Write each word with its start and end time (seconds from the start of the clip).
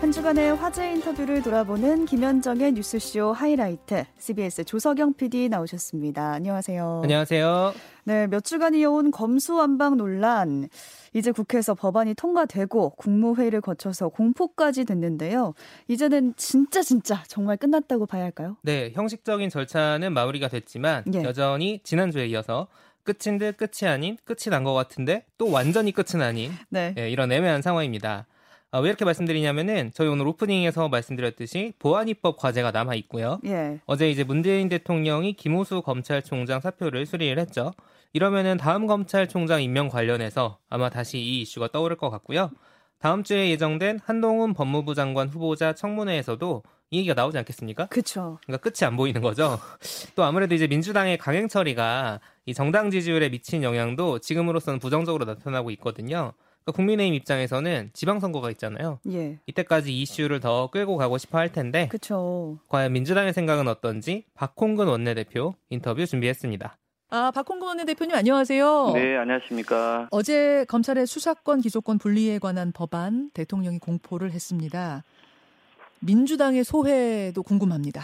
한 0.00 0.12
주간의 0.12 0.56
화제 0.56 0.92
인터뷰를 0.92 1.42
돌아보는 1.42 2.04
김현정의 2.04 2.72
뉴스쇼 2.72 3.32
하이라이트. 3.32 4.04
CBS 4.18 4.64
조석영 4.64 5.14
PD 5.14 5.48
나오셨습니다. 5.48 6.32
안녕하세요. 6.32 7.00
안녕하세요. 7.04 7.74
네, 8.04 8.26
몇 8.26 8.44
주간 8.44 8.74
이어온 8.74 9.10
검수완박 9.10 9.96
논란. 9.96 10.68
이제 11.14 11.32
국회에서 11.32 11.74
법안이 11.74 12.14
통과되고 12.14 12.90
국무회의를 12.90 13.62
거쳐서 13.62 14.08
공포까지 14.10 14.84
됐는데요. 14.84 15.54
이제는 15.88 16.34
진짜 16.36 16.82
진짜 16.82 17.22
정말 17.26 17.56
끝났다고 17.56 18.04
봐야 18.04 18.24
할까요? 18.24 18.56
네, 18.62 18.92
형식적인 18.94 19.48
절차는 19.48 20.12
마무리가 20.12 20.48
됐지만 20.48 21.04
예. 21.14 21.22
여전히 21.22 21.80
지난주에 21.82 22.26
이어서 22.26 22.66
끝인 23.04 23.38
듯 23.38 23.56
끝이 23.56 23.88
아닌 23.88 24.18
끝이 24.24 24.50
난 24.50 24.64
것 24.64 24.74
같은데 24.74 25.24
또 25.38 25.50
완전히 25.50 25.92
끝은 25.92 26.20
아닌 26.22 26.52
네. 26.68 26.92
네, 26.94 27.10
이런 27.10 27.32
애매한 27.32 27.62
상황입니다. 27.62 28.26
아, 28.74 28.80
왜 28.80 28.88
이렇게 28.88 29.04
말씀드리냐면은 29.04 29.92
저희 29.94 30.08
오늘 30.08 30.26
오프닝에서 30.26 30.88
말씀드렸듯이 30.88 31.74
보안 31.78 32.08
입법 32.08 32.36
과제가 32.36 32.72
남아 32.72 32.96
있고요. 32.96 33.38
예. 33.44 33.78
어제 33.86 34.10
이제 34.10 34.24
문재인 34.24 34.68
대통령이 34.68 35.34
김호수 35.34 35.82
검찰총장 35.82 36.60
사표를 36.60 37.06
수리를 37.06 37.38
했죠. 37.38 37.72
이러면은 38.14 38.56
다음 38.56 38.88
검찰총장 38.88 39.62
임명 39.62 39.88
관련해서 39.88 40.58
아마 40.68 40.90
다시 40.90 41.18
이 41.18 41.42
이슈가 41.42 41.68
떠오를 41.68 41.96
것 41.96 42.10
같고요. 42.10 42.50
다음 42.98 43.22
주에 43.22 43.48
예정된 43.50 44.00
한동훈 44.04 44.54
법무부 44.54 44.96
장관 44.96 45.28
후보자 45.28 45.72
청문회에서도 45.72 46.64
이 46.90 46.98
얘기가 46.98 47.14
나오지 47.14 47.38
않겠습니까? 47.38 47.86
그렇죠. 47.86 48.38
그러니까 48.42 48.68
끝이 48.68 48.84
안 48.84 48.96
보이는 48.96 49.20
거죠. 49.20 49.60
또 50.16 50.24
아무래도 50.24 50.52
이제 50.56 50.66
민주당의 50.66 51.18
강행 51.18 51.46
처리가 51.46 52.18
이 52.46 52.54
정당 52.54 52.90
지지율에 52.90 53.28
미친 53.28 53.62
영향도 53.62 54.18
지금으로서는 54.18 54.80
부정적으로 54.80 55.26
나타나고 55.26 55.70
있거든요. 55.72 56.32
그러니까 56.64 56.76
국민의힘 56.76 57.14
입장에서는 57.14 57.90
지방선거가 57.92 58.50
있잖아요. 58.52 58.98
예. 59.10 59.38
이때까지 59.46 59.96
이슈를 60.00 60.40
더 60.40 60.70
끌고 60.70 60.96
가고 60.96 61.18
싶어 61.18 61.38
할 61.38 61.52
텐데. 61.52 61.88
그렇죠. 61.88 62.58
과연 62.68 62.92
민주당의 62.92 63.34
생각은 63.34 63.68
어떤지 63.68 64.24
박홍근 64.34 64.88
원내대표 64.88 65.54
인터뷰 65.68 66.06
준비했습니다. 66.06 66.76
아, 67.10 67.30
박홍근 67.32 67.68
원내대표님 67.68 68.16
안녕하세요. 68.16 68.92
네, 68.94 69.16
안녕하십니까. 69.16 70.08
어제 70.10 70.64
검찰의 70.68 71.06
수사권 71.06 71.60
기소권 71.60 71.98
분리에 71.98 72.38
관한 72.38 72.72
법안 72.72 73.30
대통령이 73.34 73.78
공포를 73.78 74.32
했습니다. 74.32 75.04
민주당의 76.00 76.64
소회도 76.64 77.42
궁금합니다. 77.42 78.02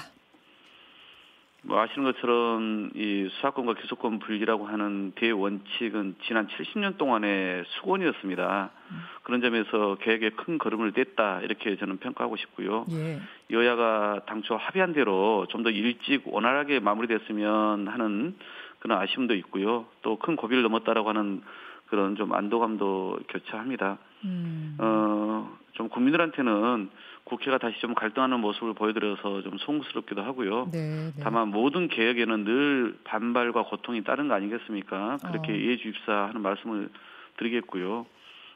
뭐 1.62 1.78
아시는 1.80 2.11
것처럼 2.11 2.91
이 2.94 3.28
수사권과 3.33 3.75
기소권 3.75 4.19
분리라고 4.19 4.66
하는 4.66 5.12
대원칙은 5.16 6.17
지난 6.27 6.48
70년 6.48 6.97
동안의 6.97 7.64
수건이었습니다. 7.67 8.70
음. 8.91 9.00
그런 9.22 9.41
점에서 9.42 9.97
계획에 10.00 10.30
큰 10.30 10.56
걸음을 10.58 10.92
뗐다 10.92 11.44
이렇게 11.44 11.77
저는 11.77 11.98
평가하고 11.98 12.36
싶고요. 12.36 12.86
예. 12.91 13.20
여야가 13.50 14.22
당초 14.27 14.56
합의한 14.56 14.92
대로 14.94 15.47
좀 15.50 15.61
더 15.62 15.69
일찍 15.70 16.22
원활하게 16.27 16.80
마무리됐으면 16.80 17.89
하는 17.89 18.34
그런 18.78 18.98
아쉬움도 18.98 19.34
있고요. 19.34 19.84
또 20.00 20.17
큰 20.17 20.36
고비를 20.36 20.62
넘었다라고 20.62 21.11
하는 21.11 21.42
그런 21.89 22.17
좀 22.17 22.33
안도감도 22.33 23.19
교차합니다. 23.28 23.98
음. 24.24 24.77
어, 24.78 25.58
좀 25.72 25.89
국민들한테는 25.91 26.89
국회가 27.31 27.59
다시 27.59 27.78
좀 27.81 27.95
갈등하는 27.95 28.41
모습을 28.41 28.75
보여드려서 28.75 29.42
좀 29.42 29.56
송구스럽기도 29.59 30.20
하고요. 30.20 30.69
네, 30.73 31.12
네. 31.14 31.23
다만 31.23 31.48
모든 31.48 31.86
개혁에는 31.89 32.45
늘 32.45 32.98
반발과 33.05 33.62
고통이 33.62 34.03
따른 34.03 34.27
거 34.27 34.34
아니겠습니까? 34.34 35.19
그렇게 35.25 35.53
어. 35.53 35.55
이해 35.55 35.77
주십사 35.77 36.12
하는 36.12 36.42
말씀을 36.42 36.91
드리겠고요. 37.39 38.05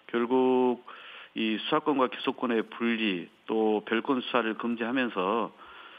결국 0.08 0.84
이 1.34 1.56
수사권과 1.62 2.08
기소권의 2.08 2.64
분리 2.70 3.28
또 3.46 3.82
별건 3.86 4.20
수사를 4.20 4.52
금지하면서 4.54 5.52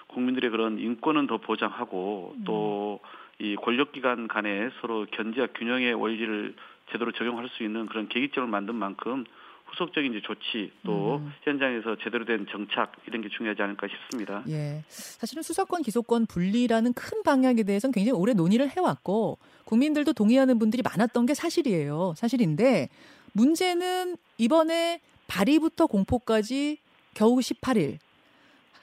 국민들의 0.08 0.50
그런 0.52 0.78
인권은 0.78 1.28
더 1.28 1.38
보장하고 1.38 2.36
또이 2.46 3.54
음. 3.54 3.56
권력기관 3.62 4.28
간에 4.28 4.70
서로 4.82 5.06
견제와 5.12 5.48
균형의 5.56 5.94
원리를 5.94 6.56
제대로 6.92 7.12
적용할 7.14 7.48
수 7.50 7.64
있는 7.64 7.86
그런 7.86 8.10
계기점을 8.10 8.50
만든 8.50 8.76
만큼 8.76 9.24
후속적인 9.66 10.14
이제 10.14 10.22
조치 10.24 10.72
또 10.86 11.18
음. 11.18 11.32
현장에서 11.44 11.98
제대로 12.04 12.26
된 12.26 12.46
정착 12.50 12.94
이런 13.08 13.22
게 13.22 13.30
중요하지 13.30 13.62
않을까 13.62 13.88
싶습니다. 13.88 14.44
예. 14.48 14.84
사실은 14.88 15.44
수사권 15.44 15.82
기소권 15.82 16.28
분리라는 16.28 16.94
큰 16.94 17.24
방향에 17.24 17.64
대해서는 17.64 17.92
굉장히 17.92 18.18
오래 18.18 18.34
논의를 18.34 18.70
해왔고 18.70 19.38
국민들도 19.66 20.14
동의하는 20.14 20.60
분들이 20.60 20.82
많았던 20.82 21.26
게 21.26 21.34
사실이에요. 21.34 22.14
사실인데 22.16 22.90
문제는 23.34 24.18
이번에 24.38 25.02
발의부터 25.28 25.88
공포까지 25.88 26.78
겨우 27.14 27.40
18일. 27.40 27.98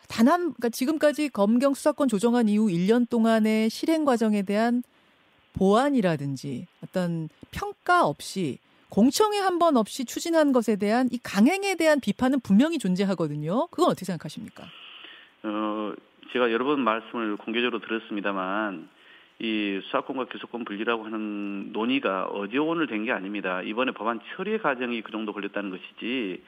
단한 0.09 0.41
그러니까 0.41 0.69
지금까지 0.69 1.31
검경 1.31 1.73
수사권 1.73 2.09
조정한 2.09 2.49
이후 2.49 2.67
1년 2.67 3.09
동안의 3.09 3.71
실행 3.71 4.05
과정에 4.05 4.43
대한 4.43 4.83
보완이라든지 5.55 6.67
어떤 6.83 7.29
평가 7.51 8.05
없이 8.07 8.59
공청회 8.93 9.39
한 9.39 9.59
번 9.59 9.77
없이 9.79 10.05
추진한 10.05 10.53
것에 10.53 10.77
대한 10.77 11.09
이 11.13 11.19
강행에 11.19 11.77
대한 11.77 11.99
비판은 12.01 12.41
분명히 12.41 12.79
존재하거든요. 12.79 13.69
그건 13.69 13.87
어떻게 13.89 14.05
생각하십니까? 14.05 14.65
어, 15.45 15.95
제가 16.33 16.53
여러 16.53 16.65
번 16.67 16.81
말씀을 16.81 17.37
공개적으로 17.39 17.81
들었습니다만 17.81 18.89
이 19.39 19.81
수사권과 19.85 20.27
기소권 20.27 20.65
분리라고 20.67 21.05
하는 21.05 21.73
논의가 21.73 22.27
어제 22.27 22.59
오늘 22.59 22.87
된 22.87 23.05
게 23.07 23.13
아닙니다. 23.13 23.63
이번에 23.63 23.93
법안 23.93 24.21
처리 24.37 24.59
과정이 24.59 25.01
그 25.01 25.11
정도 25.11 25.33
걸렸다는 25.33 25.71
것이지 25.71 26.43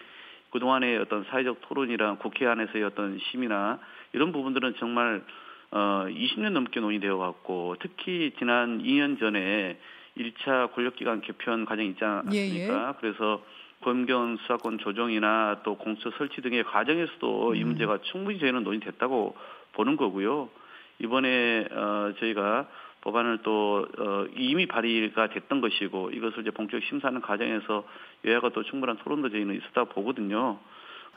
그동안의 0.51 0.99
어떤 0.99 1.25
사회적 1.31 1.63
토론이랑 1.63 2.19
국회 2.19 2.47
안에서의 2.47 2.85
어떤 2.85 3.19
심의나 3.31 3.79
이런 4.13 4.33
부분들은 4.33 4.75
정말 4.79 5.25
어 5.71 6.07
20년 6.09 6.51
넘게 6.51 6.79
논의되어 6.81 7.17
왔고 7.17 7.77
특히 7.81 8.33
지난 8.39 8.83
2년 8.83 9.19
전에 9.19 9.79
1차 10.17 10.73
권력기관 10.73 11.21
개편 11.23 11.65
과정이 11.65 11.89
있지 11.91 12.05
않습니까? 12.05 12.35
예, 12.37 12.89
예. 12.89 12.93
그래서 13.01 13.43
검경 13.81 14.39
수사권 14.39 14.79
조정이나 14.79 15.61
또 15.63 15.77
공처 15.77 16.11
설치 16.17 16.41
등의 16.41 16.65
과정에서도 16.65 17.51
음. 17.51 17.57
이 17.57 17.65
문제가 17.65 17.99
충분히 18.03 18.39
저희는 18.39 18.65
논의됐다고 18.65 19.37
보는 19.73 19.97
거고요. 19.97 20.49
이번에 21.01 21.67
어 21.71 22.15
저희가 22.19 22.69
법안을 23.03 23.41
또 23.43 23.87
어, 23.99 24.27
이미 24.35 24.67
발의가 24.67 25.29
됐던 25.29 25.61
것이고 25.61 26.11
이것을 26.11 26.41
이제 26.41 26.51
본격 26.51 26.83
심사하는 26.85 27.21
과정에서 27.21 27.85
여야가 28.25 28.51
또 28.51 28.63
충분한 28.63 28.97
토론도 28.99 29.29
저희는 29.29 29.57
있었다고 29.57 29.91
보거든요. 29.91 30.59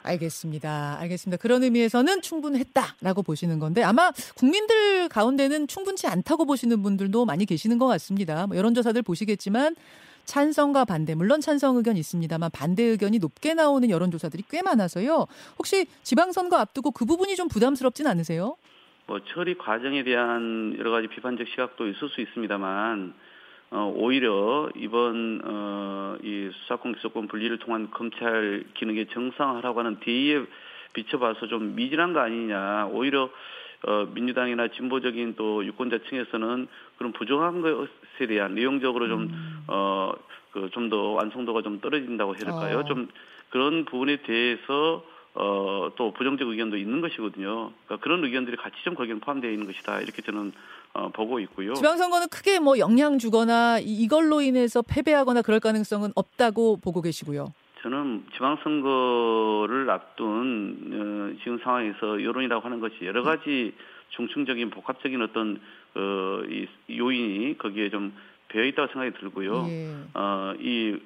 알겠습니다. 0.03 0.97
알겠습니다. 0.99 1.41
그런 1.41 1.63
의미에서는 1.63 2.21
충분했다라고 2.21 3.23
보시는 3.23 3.59
건데 3.59 3.83
아마 3.83 4.11
국민들 4.35 5.09
가운데는 5.09 5.67
충분치 5.67 6.07
않다고 6.07 6.45
보시는 6.45 6.81
분들도 6.81 7.25
많이 7.25 7.45
계시는 7.45 7.77
것 7.77 7.87
같습니다. 7.87 8.47
뭐 8.47 8.57
여론조사들 8.57 9.01
보시겠지만 9.01 9.75
찬성과 10.25 10.85
반대, 10.85 11.15
물론 11.15 11.39
찬성 11.39 11.77
의견 11.77 11.95
있습니다만 11.95 12.51
반대 12.51 12.83
의견이 12.83 13.17
높게 13.17 13.53
나오는 13.53 13.89
여론조사들이 13.89 14.43
꽤 14.49 14.61
많아서요. 14.61 15.25
혹시 15.57 15.87
지방선거 16.03 16.57
앞두고 16.57 16.91
그 16.91 17.05
부분이 17.05 17.35
좀 17.35 17.47
부담스럽진 17.47 18.07
않으세요? 18.07 18.57
뭐 19.07 19.21
처리 19.33 19.57
과정에 19.57 20.03
대한 20.03 20.75
여러 20.77 20.91
가지 20.91 21.07
비판적 21.07 21.47
시각도 21.47 21.87
있을 21.87 22.09
수 22.09 22.19
있습니다만 22.19 23.13
어, 23.69 23.91
오히려 23.95 24.69
이번 24.75 25.41
어, 25.44 26.16
이 26.23 26.50
수사권 26.53 26.94
기소권 26.95 27.28
분리를 27.28 27.57
통한 27.59 27.89
검찰 27.91 28.63
기능의 28.75 29.07
정상화라고 29.07 29.79
하는 29.79 29.97
대의에 30.00 30.41
비춰봐서 30.94 31.47
좀 31.47 31.75
미진한 31.75 32.13
거 32.13 32.22
아니냐. 32.22 32.88
오히려 32.91 33.29
어, 33.85 34.07
민주당이나 34.13 34.69
진보적인 34.69 35.35
또 35.35 35.63
유권자층에서는 35.66 36.67
그런 36.97 37.11
부정한 37.13 37.61
것에 37.61 38.25
대한 38.27 38.56
내용적으로 38.56 39.07
좀, 39.07 39.22
음. 39.23 39.63
어, 39.67 40.13
그 40.51 40.69
좀 40.72 40.89
더 40.89 41.11
완성도가 41.11 41.61
좀 41.61 41.79
떨어진다고 41.81 42.33
해야 42.35 42.45
될까요? 42.45 42.79
어. 42.79 42.83
좀 42.85 43.07
그런 43.50 43.85
부분에 43.85 44.17
대해서 44.23 45.03
어, 45.39 45.92
또 45.95 46.12
부정적 46.13 46.48
의견도 46.48 46.78
있는 46.78 47.00
것이거든요. 47.00 47.72
그러니까 47.86 47.98
그런 48.04 48.24
의견들이 48.24 48.57
같이 48.57 48.75
좀 48.84 48.95
거기에 48.95 49.13
포함되어 49.16 49.51
있는 49.51 49.68
것이다. 49.68 50.01
이렇게 50.01 50.24
저는 50.24 50.51
어, 50.94 51.10
보고 51.10 51.39
있고요. 51.39 51.75
지방선거는 51.75 52.30
크게 52.30 52.60
뭐 52.60 52.80
영향 52.80 53.19
주거나 53.19 53.78
이걸로 53.80 54.42
인해서 54.42 54.81
패배하거나 54.81 55.44
그럴 55.44 55.60
가능성은 55.60 56.12
없다고 56.16 56.78
보고 56.78 57.04
계시고요. 57.04 57.54
저는 57.84 58.25
지방선거를 58.34 59.88
앞둔 59.92 61.34
어, 61.36 61.38
지금 61.44 61.60
상황에서 61.60 62.24
여론이라고 62.24 62.66
하는 62.66 62.80
것이 62.80 62.95
여러 63.04 63.22
가지 63.22 63.74
중층적인 64.10 64.72
복합적인 64.72 65.22
어떤 65.22 65.60
어, 65.94 66.42
이 66.50 66.68
요인이 66.98 67.60
거기에 67.60 67.92
좀 67.92 68.12
배어 68.48 68.63
있다고 68.63 68.92
생각이 68.92 69.19
들고요. 69.19 69.68
예. 69.69 69.94
어, 70.16 70.54
이 70.60 70.98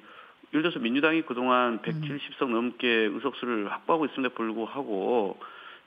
예를 0.52 0.62
들어서 0.62 0.78
민주당이 0.78 1.22
그동안 1.22 1.80
170석 1.80 2.42
음. 2.42 2.52
넘게 2.52 2.86
의석수를 2.88 3.70
확보하고 3.72 4.06
있음에도 4.06 4.34
불구하고 4.34 5.38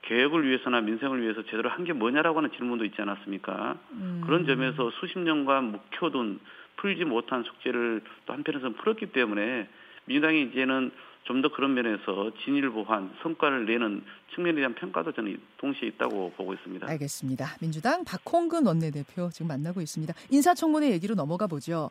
개혁을 0.02 0.46
위해서나 0.46 0.80
민생을 0.80 1.22
위해서 1.22 1.42
제대로 1.44 1.68
한 1.68 1.84
게 1.84 1.92
뭐냐라고 1.92 2.38
하는 2.38 2.50
질문도 2.52 2.84
있지 2.84 3.00
않았습니까? 3.00 3.76
음. 3.92 4.22
그런 4.24 4.46
점에서 4.46 4.90
수십 5.00 5.18
년간 5.18 5.72
묵혀둔 5.72 6.40
풀지 6.76 7.04
못한 7.04 7.42
숙제를 7.44 8.02
또 8.26 8.32
한편에서는 8.32 8.76
풀었기 8.76 9.06
때문에 9.06 9.68
민주당이 10.06 10.42
이제는 10.42 10.90
좀 11.26 11.42
더 11.42 11.48
그런 11.50 11.74
면에서 11.74 12.30
진일 12.44 12.70
보한 12.70 13.12
성과를 13.22 13.66
내는 13.66 14.02
측면에 14.34 14.56
대한 14.56 14.74
평가도 14.74 15.12
저는 15.12 15.38
동시에 15.58 15.88
있다고 15.88 16.32
보고 16.36 16.54
있습니다. 16.54 16.88
알겠습니다. 16.88 17.56
민주당 17.60 18.04
박홍근 18.04 18.64
원내대표 18.66 19.28
지금 19.30 19.48
만나고 19.48 19.80
있습니다. 19.80 20.14
인사청문회 20.30 20.90
얘기로 20.92 21.14
넘어가 21.14 21.46
보죠. 21.46 21.90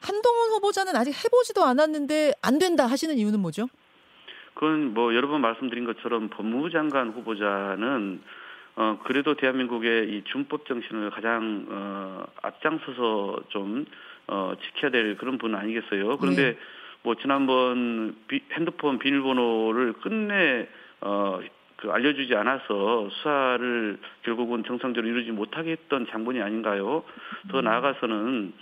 한동훈 0.00 0.50
후보자는 0.52 0.96
아직 0.96 1.12
해보지도 1.12 1.64
않았는데 1.64 2.34
안 2.40 2.58
된다 2.58 2.86
하시는 2.86 3.16
이유는 3.18 3.40
뭐죠? 3.40 3.68
그건 4.54 4.94
뭐 4.94 5.14
여러 5.14 5.28
번 5.28 5.40
말씀드린 5.40 5.84
것처럼 5.84 6.28
법무부 6.30 6.70
장관 6.70 7.10
후보자는 7.10 8.22
어 8.76 8.98
그래도 9.04 9.34
대한민국의 9.34 10.08
이 10.10 10.22
준법 10.30 10.66
정신을 10.66 11.10
가장 11.10 11.66
어 11.68 12.24
앞장서서 12.42 13.40
좀 13.48 13.84
어, 14.28 14.52
지켜야 14.62 14.90
될 14.90 15.16
그런 15.16 15.38
분 15.38 15.54
아니겠어요. 15.54 16.18
그런데 16.18 16.52
네. 16.52 16.58
뭐 17.02 17.14
지난번 17.16 18.16
비, 18.26 18.40
핸드폰 18.52 18.98
비밀번호를 18.98 19.94
끝내 19.94 20.68
어, 21.00 21.40
그 21.76 21.90
알려주지 21.90 22.34
않아서 22.34 23.08
수사를 23.10 23.98
결국은 24.22 24.64
정상적으로 24.64 25.08
이루지 25.10 25.30
못하게 25.30 25.72
했던 25.72 26.06
장본이 26.10 26.42
아닌가요? 26.42 27.04
더 27.50 27.60
음. 27.60 27.64
나아가서는 27.64 28.52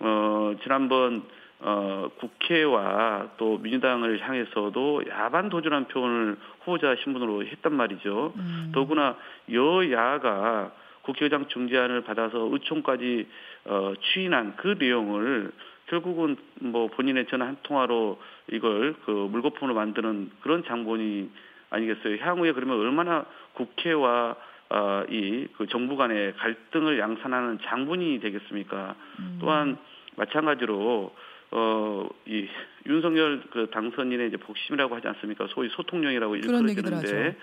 어, 0.00 0.54
지난번 0.62 1.22
어, 1.60 2.10
국회와 2.18 3.30
또 3.38 3.56
민주당을 3.58 4.20
향해서도 4.20 5.04
야반 5.08 5.48
도전한 5.48 5.88
표현을 5.88 6.36
후보자 6.60 6.94
신분으로 7.02 7.46
했단 7.46 7.72
말이죠. 7.72 8.34
음. 8.36 8.72
더구나 8.74 9.16
여야가 9.50 10.72
국회의장 11.00 11.46
중재안을 11.48 12.02
받아서 12.02 12.48
의총까지 12.52 13.26
어, 13.64 13.94
추인한 14.00 14.54
그 14.56 14.76
내용을 14.78 15.50
결국은 15.86 16.36
뭐 16.60 16.88
본인의 16.88 17.26
전화 17.28 17.46
한 17.46 17.56
통화로 17.62 18.20
이걸 18.52 18.94
그 19.04 19.10
물거품으로 19.10 19.74
만드는 19.74 20.30
그런 20.40 20.64
장본이 20.64 21.30
아니겠어요. 21.70 22.16
향후에 22.20 22.52
그러면 22.52 22.78
얼마나 22.78 23.24
국회와 23.54 24.36
어, 24.68 25.04
이그 25.08 25.66
정부 25.68 25.96
간의 25.96 26.34
갈등을 26.36 26.98
양산하는 26.98 27.60
장본이 27.64 28.18
되겠습니까? 28.20 28.96
음. 29.20 29.38
또한 29.40 29.78
마찬가지로 30.16 31.14
어, 31.52 32.08
이 32.26 32.48
윤석열 32.86 33.42
그 33.50 33.70
당선인의 33.70 34.28
이제 34.28 34.36
복심이라고 34.36 34.96
하지 34.96 35.06
않습니까? 35.08 35.46
소위 35.48 35.68
소통령이라고 35.68 36.36
일컬어지는데 36.36 37.36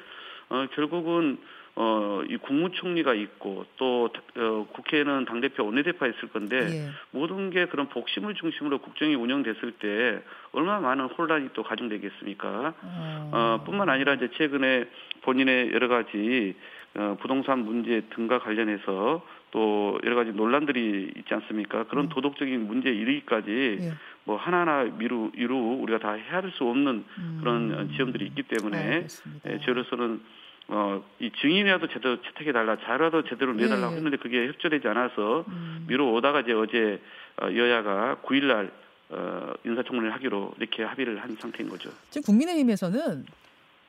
어, 0.49 0.67
결국은 0.75 1.37
어, 1.75 2.21
이 2.29 2.37
국무총리가 2.37 3.15
있고 3.15 3.65
또 3.77 4.09
어, 4.37 4.67
국회에는 4.73 5.25
당대표 5.25 5.65
원내대표가 5.65 6.07
있을 6.07 6.29
건데 6.29 6.57
예. 6.57 6.89
모든 7.11 7.49
게 7.49 7.65
그런 7.65 7.89
복심을 7.89 8.35
중심으로 8.35 8.77
국정이 8.79 9.15
운영됐을 9.15 9.71
때 9.79 10.21
얼마나 10.51 10.79
많은 10.79 11.05
혼란이 11.05 11.49
또 11.53 11.63
가중되겠습니까? 11.63 12.73
어. 12.79 13.31
어, 13.31 13.63
뿐만 13.65 13.89
아니라 13.89 14.13
이제 14.13 14.29
최근에 14.37 14.85
본인의 15.21 15.71
여러 15.73 15.87
가지 15.87 16.55
어, 16.95 17.17
부동산 17.19 17.65
문제 17.65 18.01
등과 18.11 18.39
관련해서 18.39 19.25
또 19.49 19.99
여러 20.03 20.15
가지 20.15 20.31
논란들이 20.31 21.13
있지 21.17 21.33
않습니까? 21.33 21.85
그런 21.85 22.05
음. 22.05 22.09
도덕적인 22.09 22.67
문제 22.67 22.89
이르기까지 22.89 23.77
예. 23.81 23.93
뭐 24.25 24.37
하나하나 24.37 24.83
미루 24.83 25.31
이루 25.35 25.57
우리가 25.81 25.97
다 25.97 26.13
헤아릴 26.13 26.51
수 26.51 26.65
없는 26.65 27.03
음. 27.17 27.37
그런 27.39 27.89
지점들이 27.91 28.25
있기 28.27 28.43
때문에 28.43 29.07
예, 29.47 29.59
저로서는 29.65 30.21
어, 30.67 31.03
이 31.19 31.31
증인이라도 31.41 31.87
제대로 31.87 32.21
채택해달라, 32.21 32.77
자라도 32.79 33.23
제대로 33.23 33.53
내달라고 33.53 33.91
네. 33.91 33.95
했는데 33.97 34.17
그게 34.17 34.47
협조되지 34.47 34.87
않아서 34.87 35.45
음. 35.47 35.85
미뤄오다가 35.87 36.41
이제 36.41 36.53
어제 36.53 37.01
어, 37.41 37.47
여야가 37.53 38.17
9일날 38.23 38.71
어, 39.09 39.53
인사청문회를 39.65 40.13
하기로 40.15 40.53
이렇게 40.57 40.83
합의를 40.83 41.21
한 41.21 41.35
상태인 41.39 41.69
거죠. 41.69 41.91
지금 42.09 42.23
국민의힘에서는 42.25 43.25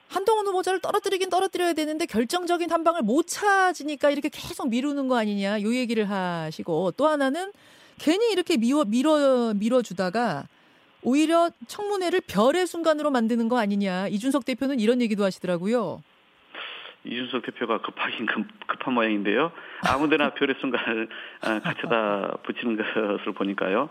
한동훈 0.09 0.47
후보자를 0.47 0.81
떨어뜨리긴 0.81 1.31
떨어뜨려야 1.31 1.73
되는데 1.73 2.07
결정적인 2.07 2.71
한 2.71 2.85
방을 2.85 3.03
못 3.03 3.27
찾으니까 3.27 4.11
이렇게 4.11 4.29
계속 4.29 4.69
미루는 4.69 5.09
거 5.09 5.17
아니냐 5.17 5.63
요 5.63 5.75
얘기를 5.75 6.09
하시고 6.09 6.93
또 6.93 7.09
하나는 7.09 7.53
괜히 7.99 8.33
이렇게 8.33 8.57
미워, 8.57 8.85
밀어 8.85 9.55
밀어주다가 9.55 10.47
오히려 11.03 11.51
청문회를 11.67 12.23
별의 12.27 12.67
순간으로 12.67 13.11
만드는 13.11 13.49
거 13.49 13.59
아니냐 13.59 14.09
이준석 14.09 14.45
대표는 14.45 14.81
이런 14.81 15.01
얘기도 15.01 15.25
하시더라고요. 15.25 16.03
이준석 17.05 17.43
대표가 17.43 17.79
급하긴 17.79 18.27
급, 18.27 18.47
한 18.87 18.95
모양인데요. 18.95 19.53
아무데나 19.87 20.31
별의 20.31 20.57
순간을 20.61 21.09
아, 21.43 21.61
갖춰다 21.61 22.37
붙이는 22.43 22.77
것을 22.77 23.33
보니까요. 23.33 23.89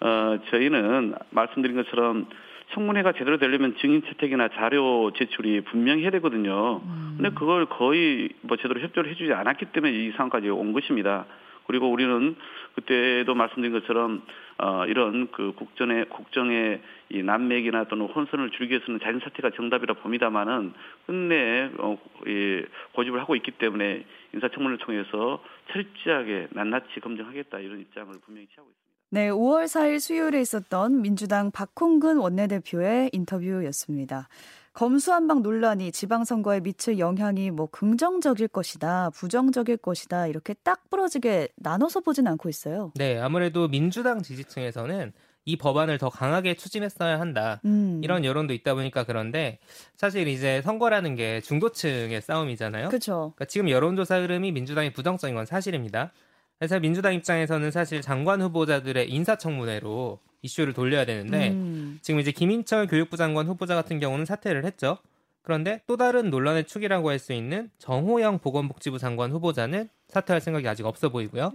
어, 0.00 0.38
저희는 0.50 1.14
말씀드린 1.30 1.76
것처럼 1.76 2.26
청문회가 2.72 3.12
제대로 3.12 3.38
되려면 3.38 3.76
증인 3.80 4.02
채택이나 4.02 4.48
자료 4.48 5.12
제출이 5.12 5.62
분명히 5.62 6.02
해야 6.02 6.10
되거든요. 6.12 6.80
음. 6.84 7.14
근데 7.16 7.34
그걸 7.34 7.66
거의 7.66 8.30
뭐 8.40 8.56
제대로 8.56 8.80
협조를 8.80 9.10
해주지 9.10 9.32
않았기 9.32 9.66
때문에 9.66 9.92
이 9.92 10.12
상황까지 10.12 10.48
온 10.48 10.72
것입니다. 10.72 11.26
그리고 11.72 11.90
우리는 11.90 12.36
그때도 12.74 13.34
말씀드린 13.34 13.72
것처럼 13.72 14.22
어 14.58 14.84
이런 14.86 15.30
그 15.32 15.54
국정의 15.56 16.04
국정의 16.10 16.82
이 17.08 17.22
난맥이나 17.22 17.84
또는 17.84 18.06
혼선을 18.06 18.50
줄이기 18.50 18.74
위해서는 18.74 19.00
자연 19.02 19.20
사퇴가 19.20 19.52
정답이라 19.56 19.94
봅니다만은 19.94 20.74
끝내 21.06 21.70
어, 21.78 21.98
이 22.26 22.62
고집을 22.92 23.18
하고 23.20 23.34
있기 23.36 23.52
때문에 23.52 24.04
인사청문을 24.34 24.78
통해서 24.78 25.42
철저하게 25.72 26.48
낱낱이 26.50 27.00
검증하겠다 27.00 27.58
이런 27.60 27.80
입장을 27.80 28.12
분명히 28.22 28.46
취하고 28.48 28.68
있습니다. 28.68 28.92
네, 29.14 29.30
5월 29.30 29.64
4일 29.64 29.98
수요일에 29.98 30.40
있었던 30.42 31.00
민주당 31.00 31.50
박홍근 31.50 32.18
원내대표의 32.18 33.10
인터뷰였습니다. 33.14 34.28
검수한방 34.74 35.42
논란이 35.42 35.92
지방선거에 35.92 36.60
미칠 36.60 36.98
영향이 36.98 37.50
뭐 37.50 37.66
긍정적일 37.66 38.48
것이다, 38.48 39.10
부정적일 39.10 39.76
것이다 39.76 40.26
이렇게 40.26 40.54
딱 40.54 40.88
부러지게 40.90 41.48
나눠서 41.56 42.00
보진 42.00 42.26
않고 42.26 42.48
있어요. 42.48 42.92
네, 42.94 43.18
아무래도 43.18 43.68
민주당 43.68 44.22
지지층에서는 44.22 45.12
이 45.44 45.56
법안을 45.56 45.98
더 45.98 46.08
강하게 46.08 46.54
추진했어야 46.54 47.20
한다. 47.20 47.60
음. 47.64 48.00
이런 48.02 48.24
여론도 48.24 48.54
있다 48.54 48.74
보니까 48.74 49.04
그런데 49.04 49.58
사실 49.96 50.28
이제 50.28 50.62
선거라는 50.62 51.16
게 51.16 51.40
중도층의 51.40 52.22
싸움이잖아요. 52.22 52.88
그렇죠. 52.88 53.32
그러니까 53.34 53.44
지금 53.46 53.68
여론조사 53.68 54.20
흐름이 54.20 54.52
민주당이 54.52 54.92
부정적인 54.92 55.34
건 55.34 55.44
사실입니다. 55.44 56.12
그래서 56.58 56.78
민주당 56.78 57.12
입장에서는 57.14 57.72
사실 57.72 58.00
장관 58.00 58.40
후보자들의 58.40 59.10
인사청문회로 59.10 60.20
이슈를 60.42 60.72
돌려야 60.72 61.04
되는데 61.04 61.50
음. 61.50 61.98
지금 62.02 62.20
이제 62.20 62.32
김인철 62.32 62.88
교육부 62.88 63.16
장관 63.16 63.46
후보자 63.46 63.74
같은 63.74 64.00
경우는 64.00 64.24
사퇴를 64.26 64.64
했죠. 64.64 64.98
그런데 65.42 65.82
또 65.86 65.96
다른 65.96 66.30
논란의 66.30 66.66
축이라고 66.66 67.08
할 67.10 67.18
수 67.18 67.32
있는 67.32 67.70
정호영 67.78 68.38
보건복지부 68.40 68.98
장관 68.98 69.32
후보자는 69.32 69.88
사퇴할 70.08 70.40
생각이 70.40 70.68
아직 70.68 70.84
없어 70.86 71.08
보이고요. 71.08 71.52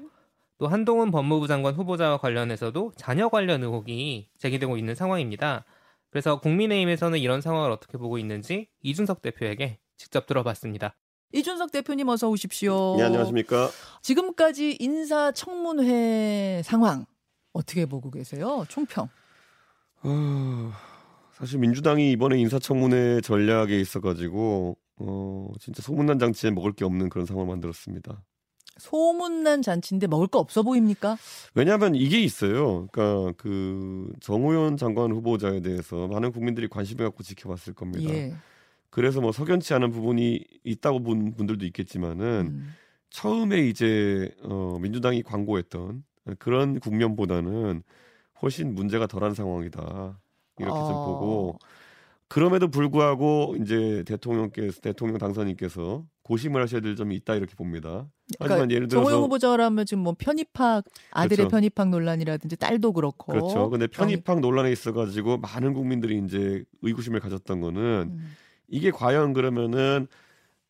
또 0.57 0.67
한동훈 0.67 1.11
법무부 1.11 1.47
장관 1.47 1.75
후보자와 1.75 2.17
관련해서도 2.17 2.93
자녀 2.97 3.29
관련 3.29 3.63
의혹이 3.63 4.29
제기되고 4.39 4.77
있는 4.77 4.95
상황입니다. 4.95 5.65
그래서 6.09 6.39
국민의힘에서는 6.39 7.19
이런 7.19 7.41
상황을 7.41 7.69
어떻게 7.71 7.97
보고 7.97 8.17
있는지 8.17 8.67
이준석 8.81 9.21
대표에게 9.21 9.77
직접 9.97 10.25
들어봤습니다. 10.25 10.95
이준석 11.33 11.71
대표님 11.71 12.07
어서 12.09 12.29
오십시오. 12.29 12.95
네, 12.97 13.03
안녕하십니까. 13.03 13.69
지금까지 14.01 14.77
인사청문회 14.79 16.61
상황 16.63 17.05
어떻게 17.57 17.85
보고 17.85 18.11
계세요? 18.11 18.65
총평. 18.69 19.09
어, 20.03 20.71
사실 21.33 21.59
민주당이 21.59 22.11
이번에 22.11 22.37
인사청문회 22.39 23.21
전략에 23.21 23.79
있어가지고 23.79 24.77
어, 24.97 25.51
진짜 25.59 25.81
소문난 25.81 26.19
장치에 26.19 26.51
먹을 26.51 26.71
게 26.71 26.85
없는 26.85 27.09
그런 27.09 27.25
상황을 27.25 27.49
만들었습니다. 27.49 28.23
소문난 28.77 29.63
잔치인데 29.63 30.05
먹을 30.05 30.27
거 30.27 30.37
없어 30.37 30.61
보입니까? 30.61 31.17
왜냐하면 31.55 31.95
이게 31.95 32.21
있어요. 32.21 32.87
그러니까 32.91 33.33
그 33.37 34.13
정호연 34.19 34.77
장관 34.77 35.11
후보자에 35.11 35.61
대해서 35.61 36.07
많은 36.07 36.31
국민들이 36.31 36.67
관심을 36.67 37.05
갖고 37.05 37.23
지켜봤을 37.23 37.73
겁니다. 37.73 38.13
예. 38.13 38.35
그래서 38.91 39.19
뭐 39.19 39.31
석연치 39.31 39.73
않은 39.73 39.91
부분이 39.91 40.43
있다고 40.63 41.01
본 41.01 41.33
분들도 41.33 41.65
있겠지만은 41.65 42.47
음. 42.51 42.73
처음에 43.09 43.67
이제 43.67 44.31
어 44.43 44.77
민주당이 44.79 45.23
광고했던 45.23 46.03
그런 46.39 46.79
국면보다는 46.79 47.83
훨씬 48.41 48.75
문제가 48.75 49.07
덜한 49.07 49.33
상황이다. 49.33 50.19
이렇게 50.59 50.73
어. 50.73 50.87
좀 50.87 50.93
보고 50.93 51.59
그럼에도 52.27 52.67
불구하고 52.67 53.55
이제 53.61 54.03
대통령께서 54.05 54.81
대통령 54.81 55.17
당선인께서 55.17 56.03
고심을 56.23 56.61
하셔야 56.61 56.81
될 56.81 56.95
점이 56.95 57.15
있다 57.15 57.35
이렇게 57.35 57.55
봅니다. 57.55 58.05
그러니까 58.37 58.55
하지만 58.55 58.71
예를 58.71 58.87
들어서 58.89 59.05
정호영 59.05 59.23
후보자라면 59.23 59.85
지금 59.85 60.03
뭐 60.03 60.13
편입학 60.17 60.83
아들의 61.11 61.37
그렇죠. 61.37 61.49
편입학 61.49 61.89
논란이라든지 61.89 62.57
딸도 62.57 62.91
그렇고 62.91 63.31
그렇죠. 63.31 63.69
근데 63.69 63.87
편입학 63.87 64.41
논란에 64.41 64.71
있어 64.71 64.91
가지고 64.91 65.37
많은 65.37 65.73
국민들이 65.73 66.21
이제 66.25 66.65
의구심을 66.81 67.21
가졌던 67.21 67.61
거는 67.61 68.09
음. 68.11 68.35
이게 68.67 68.91
과연 68.91 69.31
그러면은 69.31 70.07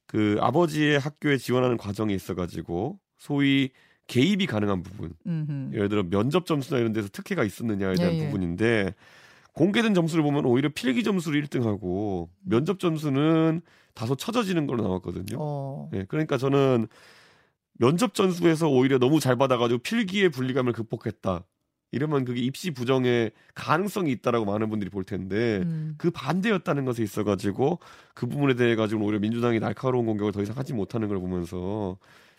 그 0.05 0.37
아버지의 0.39 0.99
학교에 0.99 1.37
지원하는 1.37 1.75
과정에 1.77 2.13
있어 2.13 2.35
가지고 2.35 2.99
소위 3.17 3.71
개입이 4.07 4.45
가능한 4.45 4.83
부분. 4.83 5.13
음흠. 5.25 5.75
예를 5.75 5.89
들어 5.89 6.03
면접 6.03 6.45
점수나 6.45 6.79
이런 6.79 6.93
데서 6.93 7.09
특혜가 7.09 7.43
있었느냐에 7.43 7.95
대한 7.95 8.13
예, 8.13 8.19
예. 8.19 8.25
부분인데 8.25 8.95
공개된 9.53 9.93
점수를 9.93 10.23
보면 10.23 10.45
오히려 10.45 10.69
필기 10.69 11.03
점수를 11.03 11.43
1등하고 11.43 12.29
면접 12.41 12.79
점수는 12.79 13.61
다소 13.93 14.15
처져지는 14.15 14.67
걸로 14.67 14.83
나왔거든요. 14.83 15.37
어. 15.39 15.89
네, 15.91 16.05
그러니까 16.07 16.37
저는 16.37 16.87
면접 17.73 18.13
점수에서 18.13 18.69
오히려 18.69 18.97
너무 18.97 19.19
잘 19.19 19.35
받아가지고 19.35 19.79
필기의 19.79 20.29
분리감을 20.29 20.73
극복했다. 20.73 21.43
이러면 21.91 22.25
그게 22.25 22.41
입시 22.41 22.71
부정의 22.71 23.31
가능성이 23.55 24.11
있다라고 24.11 24.45
많은 24.45 24.69
분들이 24.69 24.89
볼 24.89 25.03
텐데 25.03 25.59
음. 25.63 25.95
그 25.97 26.11
반대였다는 26.11 26.85
것에 26.85 27.01
있어가지고 27.01 27.79
그 28.13 28.27
부분에 28.27 28.55
대해 28.55 28.75
가지고 28.75 29.05
오히려 29.05 29.19
민주당이 29.19 29.59
날카로운 29.59 30.05
공격을 30.05 30.33
더 30.33 30.41
이상 30.41 30.57
하지 30.57 30.73
못하는 30.73 31.07
걸 31.07 31.19
보면서 31.19 31.97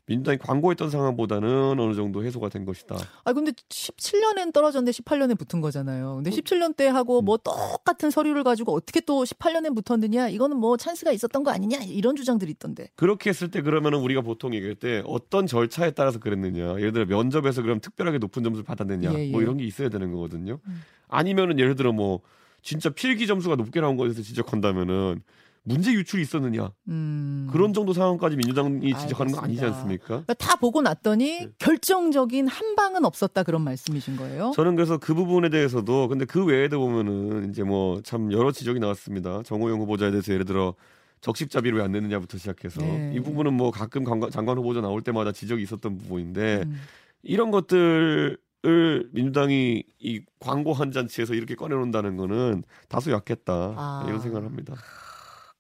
민주당이 0.09 0.38
광고했던 0.38 0.91
상황보다는 0.91 1.79
어느 1.79 1.95
정도 1.95 2.25
해소가 2.25 2.49
된 2.49 2.65
것이다. 2.65 2.97
아 3.25 3.33
근데 3.33 3.53
17년엔 3.53 4.53
떨어졌는데 4.53 4.91
18년에 4.93 5.38
붙은 5.38 5.61
거잖아요. 5.61 6.17
근데 6.17 6.31
17년 6.31 6.75
때 6.77 6.88
하고 6.88 7.21
뭐 7.21 7.37
음. 7.37 7.38
똑같은 7.45 8.11
서류를 8.11 8.43
가지고 8.43 8.75
어떻게 8.75 9.00
또 9.00 9.23
18년에 9.25 9.75
붙었느냐? 9.77 10.29
이거는 10.31 10.57
뭐 10.57 10.77
찬스가 10.77 11.12
있었던 11.12 11.45
거 11.45 11.50
아니냐? 11.50 11.79
이런 11.81 12.17
주장들이 12.17 12.50
있던데. 12.53 12.88
그렇게 12.97 13.31
했을 13.31 13.50
때 13.50 13.61
그러면은 13.61 13.99
우리가 13.99 14.23
보통 14.23 14.55
얘기할 14.55 14.77
때 14.77 15.03
어떤 15.05 15.47
절차에 15.47 15.91
따라서 15.91 16.19
그랬느냐? 16.19 16.77
예를 16.79 16.93
들어 16.93 17.05
면접에서 17.05 17.61
그럼 17.62 17.81
특별하게 17.81 18.19
높은 18.19 18.43
점수를 18.43 18.65
받았느냐? 18.65 19.12
예, 19.12 19.27
예. 19.27 19.31
뭐 19.31 19.43
이런 19.43 19.59
게 19.59 19.65
있어야 19.65 19.91
되는 19.91 20.11
거거든요. 20.12 20.59
음. 20.67 20.83
아니면은 21.09 21.59
예를 21.59 21.75
들어 21.75 21.93
뭐 21.93 22.21
진짜 22.62 22.88
필기 22.88 23.27
점수가 23.27 23.57
높게 23.57 23.81
나온 23.81 23.97
거에서 23.97 24.23
지적한다면은 24.23 25.23
문제 25.68 25.92
유출이 25.92 26.22
있었느냐 26.22 26.70
음. 26.88 27.48
그런 27.52 27.72
정도 27.72 27.92
상황까지 27.92 28.37
민주당이 28.37 28.94
지적하는 28.94 29.32
거 29.32 29.40
아니지 29.40 29.64
않습니까? 29.64 30.06
그러니까 30.06 30.34
다 30.34 30.56
보고 30.56 30.82
났더니 30.82 31.40
네. 31.40 31.48
결정적인 31.58 32.48
한 32.48 32.75
방은 32.75 33.04
없었다 33.04 33.42
그런 33.42 33.62
말씀이신 33.62 34.16
거예요? 34.16 34.52
저는 34.54 34.75
그래서 34.75 34.98
그 34.98 35.14
부분에 35.14 35.50
대해서도 35.50 36.08
근데 36.08 36.25
그 36.25 36.44
외에도 36.44 36.80
보면은 36.80 37.50
이제 37.50 37.62
뭐 37.62 37.98
참 38.02 38.32
여러 38.32 38.52
지적이 38.52 38.80
나왔습니다. 38.80 39.42
정호영 39.42 39.80
후보자에 39.80 40.10
대해서 40.10 40.32
예를 40.32 40.44
들어 40.44 40.75
적십자비를 41.20 41.78
왜안 41.78 41.92
내느냐부터 41.92 42.38
시작해서 42.38 42.80
네. 42.80 43.12
이 43.14 43.20
부분은 43.20 43.52
뭐 43.52 43.70
가끔 43.70 44.04
장관 44.30 44.56
후보자 44.56 44.80
나올 44.80 45.02
때마다 45.02 45.32
지적이 45.32 45.62
있었던 45.64 45.98
부분인데 45.98 46.62
음. 46.64 46.80
이런 47.22 47.50
것들 47.50 48.38
을 48.66 49.08
민주당이 49.12 49.84
이 50.00 50.20
광고 50.40 50.72
한 50.72 50.90
잔치에서 50.90 51.34
이렇게 51.34 51.54
꺼내놓는다는 51.54 52.16
거는 52.16 52.64
다소 52.88 53.12
약했다 53.12 53.52
아. 53.52 54.04
이런 54.08 54.20
생각을 54.20 54.46
합니다. 54.48 54.75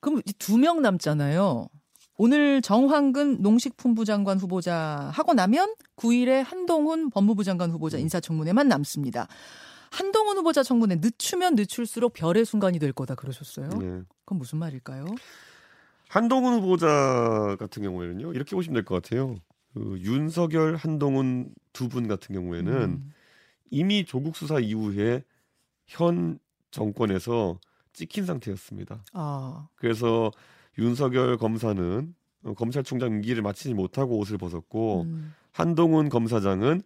그럼 0.00 0.22
두 0.38 0.58
명 0.58 0.82
남잖아요. 0.82 1.68
오늘 2.20 2.60
정황근 2.62 3.42
농식품부 3.42 4.04
장관 4.04 4.38
후보자 4.38 5.10
하고 5.12 5.34
나면 5.34 5.74
9일에 5.96 6.42
한동훈 6.44 7.10
법무부 7.10 7.44
장관 7.44 7.70
후보자 7.70 7.96
음. 7.96 8.02
인사청문회만 8.02 8.66
남습니다. 8.68 9.28
한동훈 9.90 10.36
후보자 10.36 10.62
청문회 10.62 10.96
늦추면 10.96 11.54
늦출수록 11.54 12.12
별의 12.14 12.44
순간이 12.44 12.78
될 12.78 12.92
거다 12.92 13.14
그러셨어요. 13.14 13.68
네. 13.68 14.02
그건 14.24 14.38
무슨 14.38 14.58
말일까요? 14.58 15.06
한동훈 16.08 16.54
후보자 16.60 17.56
같은 17.58 17.82
경우에는요 17.82 18.32
이렇게 18.32 18.56
보시면 18.56 18.74
될 18.74 18.84
것 18.84 19.00
같아요. 19.02 19.36
그 19.74 19.96
윤석열, 20.00 20.76
한동훈 20.76 21.54
두 21.72 21.88
분 21.88 22.08
같은 22.08 22.34
경우에는 22.34 22.72
음. 22.72 23.12
이미 23.70 24.04
조국 24.04 24.34
수사 24.36 24.58
이후에 24.58 25.22
현 25.86 26.38
정권에서 26.72 27.58
찍힌 27.92 28.24
상태였습니다. 28.24 29.04
아. 29.12 29.68
그래서 29.76 30.30
윤석열 30.78 31.36
검사는 31.36 32.14
검찰총장 32.56 33.12
임기를 33.12 33.42
마치지 33.42 33.74
못하고 33.74 34.18
옷을 34.18 34.38
벗었고 34.38 35.02
음. 35.02 35.34
한동훈 35.50 36.08
검사장은 36.08 36.82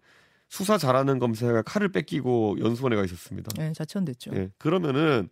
수사 0.48 0.76
잘하는 0.78 1.18
검사가 1.18 1.62
칼을 1.62 1.90
뺏기고 1.90 2.56
연수원에 2.60 2.96
가 2.96 3.04
있었습니다. 3.04 3.50
네, 3.56 3.72
자천됐죠. 3.72 4.32
네, 4.32 4.50
그러면은 4.58 5.28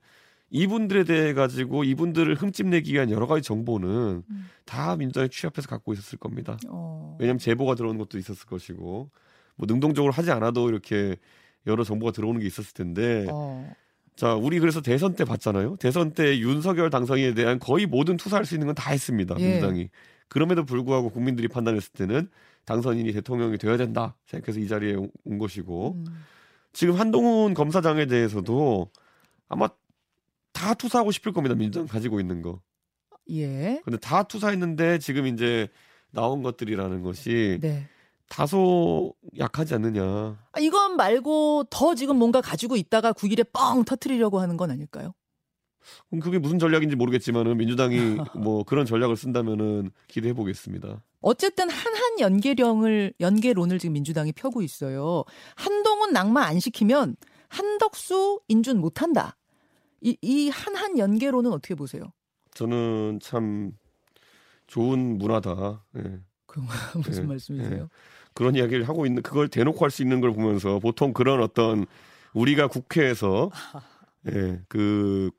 이분들에 0.51 1.05
대해 1.05 1.33
가지고 1.33 1.85
이분들을 1.85 2.35
흠집내기 2.35 2.93
위한 2.93 3.11
여러 3.11 3.27
가지 3.27 3.43
정보는 3.43 4.25
음. 4.29 4.49
다 4.65 4.97
민주당이 4.97 5.29
취합해서 5.31 5.69
갖고 5.69 5.93
있었을 5.93 6.19
겁니다. 6.19 6.59
어. 6.69 7.17
왜냐하면 7.21 7.39
제보가 7.39 7.77
들어오는 7.77 7.99
것도 7.99 8.19
있었을 8.19 8.47
것이고 8.47 9.11
뭐 9.57 9.67
능동적으로 9.67 10.13
하지 10.13 10.31
않아도 10.33 10.69
이렇게 10.69 11.17
여러 11.67 11.85
정보가 11.85 12.13
들어오는 12.13 12.41
게 12.41 12.47
있었을 12.47 12.73
텐데 12.73 13.27
어. 13.31 13.71
자, 14.21 14.35
우리 14.35 14.59
그래서 14.61 14.83
대선 14.83 15.15
때 15.15 15.25
봤잖아요. 15.25 15.77
대선 15.77 16.13
때 16.13 16.39
윤석열 16.41 16.91
당선인에 16.91 17.33
대한 17.33 17.59
거의 17.59 17.87
모든 17.87 18.19
투사할 18.19 18.45
수 18.45 18.55
있는 18.55 18.67
건 18.67 18.75
다 18.75 18.91
했습니다. 18.91 19.35
예. 19.39 19.47
민주당이. 19.49 19.89
그럼에도 20.29 20.63
불구하고 20.67 21.09
국민들이 21.09 21.49
판단했을 21.49 21.93
때는 21.95 22.29
당선인이 22.67 23.11
대통령이 23.15 23.57
되어야 23.57 23.79
된다 23.79 24.15
생각해서 24.27 24.61
이 24.61 24.69
자리에 24.69 24.95
온 25.25 25.39
것이고 25.39 25.95
음. 25.95 26.05
지금 26.75 26.97
한동훈 26.97 27.55
검사장에 27.55 28.05
대해서도 28.05 28.91
아마 29.49 29.71
다 30.53 30.75
투사하고 30.75 31.13
싶을 31.13 31.33
겁니다. 31.33 31.55
민주당 31.55 31.89
가지고 31.89 32.21
있는 32.21 32.43
거. 32.43 32.61
예. 33.31 33.81
근데 33.87 33.97
다 33.99 34.25
투사했는데 34.25 34.99
지금 34.99 35.29
이제 35.29 35.67
나온 36.11 36.43
것들이라는 36.43 37.03
것이 37.03 37.59
네. 37.63 37.89
다소 38.31 39.13
약하지 39.39 39.75
않느냐. 39.75 40.03
아, 40.53 40.61
이건 40.61 40.97
말고 40.97 41.65
더 41.69 41.95
지금 41.97 42.17
뭔가 42.17 42.41
가지고 42.41 42.77
있다가 42.77 43.13
9일에 43.13 43.53
뻥 43.53 43.85
터트리려고 43.85 44.39
하는 44.41 44.57
건 44.57 44.71
아닐까요? 44.71 45.13
그럼 46.09 46.21
그게 46.21 46.39
무슨 46.39 46.59
전략인지 46.59 46.95
모르겠지만은 46.95 47.57
민주당이 47.57 47.97
뭐 48.39 48.63
그런 48.63 48.87
전략을 48.87 49.17
쓴다면은 49.17 49.91
기대해 50.07 50.33
보겠습니다. 50.33 51.03
어쨌든 51.21 51.69
한한 51.69 52.21
연계령을 52.21 53.15
연계론을 53.19 53.81
지금 53.81 53.95
민주당이 53.95 54.33
펴고 54.33 54.63
있어요. 54.63 55.25
한동훈 55.57 56.13
낙마 56.13 56.43
안 56.43 56.61
시키면 56.61 57.17
한덕수 57.49 58.43
인준 58.47 58.79
못 58.81 59.03
한다. 59.03 59.37
이, 60.01 60.17
이 60.23 60.49
한한 60.51 60.99
연계론은 60.99 61.51
어떻게 61.51 61.75
보세요? 61.75 62.13
저는 62.55 63.19
참 63.21 63.73
좋은 64.69 65.19
문화다. 65.19 65.85
예. 65.99 66.21
그 66.47 66.61
무슨 67.05 67.25
예. 67.25 67.27
말씀이세요? 67.27 67.83
예. 67.83 67.89
그런 68.35 68.55
이야기를 68.57 68.89
하고 68.89 69.07
있는 69.07 69.23
그걸 69.23 69.49
대놓고 69.49 69.85
할 69.85 69.91
수 69.91 70.03
있는 70.03 70.21
걸 70.21 70.33
보면서 70.33 70.79
보통 70.79 71.13
그런 71.13 71.43
어떤 71.43 71.87
우리가 72.35 72.69
국회에서 72.69 73.51
예, 74.33 74.61
그 74.69 75.31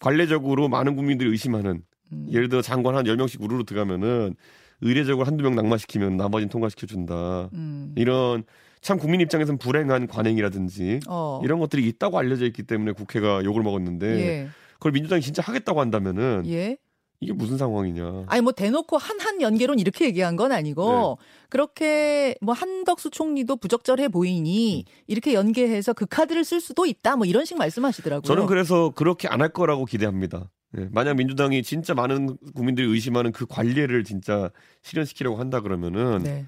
관례적으로 0.00 0.68
많은 0.68 0.96
국민들이 0.96 1.30
의심하는 1.30 1.82
음. 2.12 2.28
예를 2.30 2.48
들어 2.48 2.62
장관 2.62 2.96
한 2.96 3.04
10명씩 3.04 3.40
우르르 3.42 3.64
들어가면은 3.64 4.34
의례적으로 4.80 5.26
한두 5.26 5.42
명 5.42 5.54
낙마시키면 5.56 6.16
나머지는 6.16 6.48
통과시켜 6.48 6.86
준다. 6.86 7.50
음. 7.52 7.94
이런 7.96 8.44
참 8.80 8.98
국민 8.98 9.20
입장에서는 9.20 9.58
불행한 9.58 10.06
관행이라든지 10.06 11.00
어. 11.08 11.40
이런 11.42 11.58
것들이 11.58 11.86
있다고 11.88 12.16
알려져 12.18 12.46
있기 12.46 12.62
때문에 12.62 12.92
국회가 12.92 13.44
욕을 13.44 13.62
먹었는데 13.62 14.06
예. 14.20 14.48
그걸 14.74 14.92
민주당이 14.92 15.20
진짜 15.20 15.42
하겠다고 15.42 15.80
한다면은 15.80 16.44
예. 16.46 16.78
이게 17.20 17.32
무슨 17.32 17.58
상황이냐? 17.58 18.24
아니 18.28 18.40
뭐 18.42 18.52
대놓고 18.52 18.96
한한 18.96 19.40
연계론 19.42 19.78
이렇게 19.80 20.04
얘기한 20.04 20.36
건 20.36 20.52
아니고 20.52 21.18
네. 21.20 21.26
그렇게 21.48 22.36
뭐 22.40 22.54
한덕수 22.54 23.10
총리도 23.10 23.56
부적절해 23.56 24.08
보이니 24.08 24.84
음. 24.86 24.92
이렇게 25.08 25.34
연계해서 25.34 25.94
그 25.94 26.06
카드를 26.06 26.44
쓸 26.44 26.60
수도 26.60 26.86
있다 26.86 27.16
뭐 27.16 27.26
이런 27.26 27.44
식 27.44 27.56
말씀하시더라고요. 27.58 28.22
저는 28.22 28.46
그래서 28.46 28.90
그렇게 28.94 29.26
안 29.28 29.40
할 29.40 29.48
거라고 29.48 29.84
기대합니다. 29.84 30.50
네. 30.72 30.88
만약 30.92 31.14
민주당이 31.14 31.62
진짜 31.62 31.94
많은 31.94 32.36
국민들이 32.54 32.86
의심하는 32.86 33.32
그 33.32 33.46
관리를 33.46 34.04
진짜 34.04 34.50
실현시키려고 34.82 35.38
한다 35.38 35.60
그러면은 35.60 36.22
네. 36.22 36.46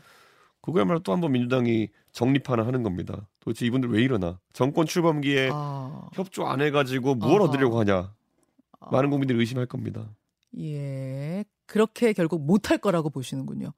그거야말로 0.61 1.01
또 1.01 1.13
한 1.13 1.21
번 1.21 1.33
민주당이 1.33 1.89
정립하나 2.13 2.67
하는 2.67 2.83
겁니다. 2.83 3.27
도대체 3.41 3.65
이분들 3.67 3.91
왜 3.91 4.03
이러나? 4.03 4.39
정권 4.53 4.85
출범기에 4.87 5.49
아... 5.53 6.09
협조 6.13 6.47
안 6.47 6.61
해가지고 6.61 7.15
뭘 7.15 7.41
아... 7.41 7.45
얻으려고 7.47 7.79
하냐? 7.81 8.13
많은 8.93 9.11
국민들이 9.11 9.39
의심할 9.39 9.67
겁니다. 9.67 10.11
예. 10.59 11.45
그렇게 11.67 12.13
결국 12.13 12.45
못할 12.45 12.79
거라고 12.79 13.11
보시는군요. 13.11 13.73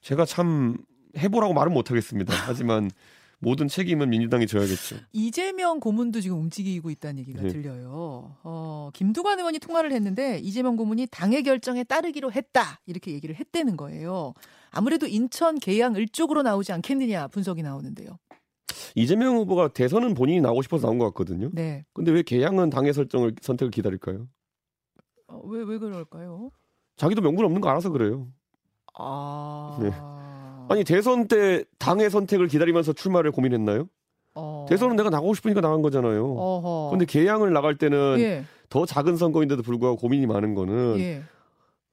제가 0.00 0.24
참 0.24 0.76
해보라고 1.16 1.54
말은 1.54 1.72
못하겠습니다. 1.72 2.34
하지만 2.46 2.90
모든 3.38 3.68
책임은 3.68 4.10
민주당이 4.10 4.46
져야겠죠. 4.46 4.96
이재명 5.12 5.78
고문도 5.78 6.20
지금 6.20 6.38
움직이고 6.38 6.90
있다는 6.90 7.18
얘기가 7.20 7.42
네. 7.42 7.48
들려요. 7.48 8.36
어, 8.42 8.90
김두관 8.94 9.38
의원이 9.38 9.58
통화를 9.58 9.92
했는데 9.92 10.38
이재명 10.38 10.76
고문이 10.76 11.08
당의 11.10 11.42
결정에 11.42 11.84
따르기로 11.84 12.32
했다 12.32 12.80
이렇게 12.86 13.12
얘기를 13.12 13.34
했다는 13.34 13.76
거예요. 13.76 14.32
아무래도 14.70 15.06
인천 15.06 15.58
계양 15.58 15.94
을쪽으로 15.96 16.42
나오지 16.42 16.72
않겠느냐 16.72 17.28
분석이 17.28 17.62
나오는데요. 17.62 18.18
이재명 18.94 19.36
후보가 19.36 19.68
대선은 19.68 20.14
본인이 20.14 20.40
나오고 20.40 20.62
싶어서 20.62 20.86
나온 20.86 20.98
것 20.98 21.04
같거든요. 21.06 21.50
네. 21.52 21.84
근데 21.92 22.10
왜 22.10 22.22
계양은 22.22 22.70
당의 22.70 22.94
설정을 22.94 23.34
선택을 23.42 23.70
기다릴까요? 23.70 24.28
어, 25.36 25.46
왜, 25.46 25.62
왜 25.62 25.78
그럴까요? 25.78 26.50
자기도 26.96 27.20
명분 27.22 27.44
없는 27.44 27.60
거 27.60 27.68
알아서 27.68 27.90
그래요. 27.90 28.28
아. 28.98 29.78
네. 29.80 29.90
아니, 30.68 30.84
대선 30.84 31.28
때 31.28 31.64
당의 31.78 32.10
선택을 32.10 32.48
기다리면서 32.48 32.92
출마를 32.92 33.30
고민했나요? 33.30 33.88
어... 34.34 34.66
대선은 34.68 34.96
내가 34.96 35.10
나가고 35.10 35.34
싶으니까 35.34 35.60
나간 35.60 35.82
거잖아요. 35.82 36.34
어허. 36.34 36.90
근데 36.90 37.06
개항을 37.06 37.52
나갈 37.52 37.78
때는 37.78 38.16
예. 38.18 38.44
더 38.68 38.84
작은 38.84 39.16
선거인데도 39.16 39.62
불구하고 39.62 39.96
고민이 39.96 40.26
많은 40.26 40.54
거는 40.54 40.98
예. 40.98 41.22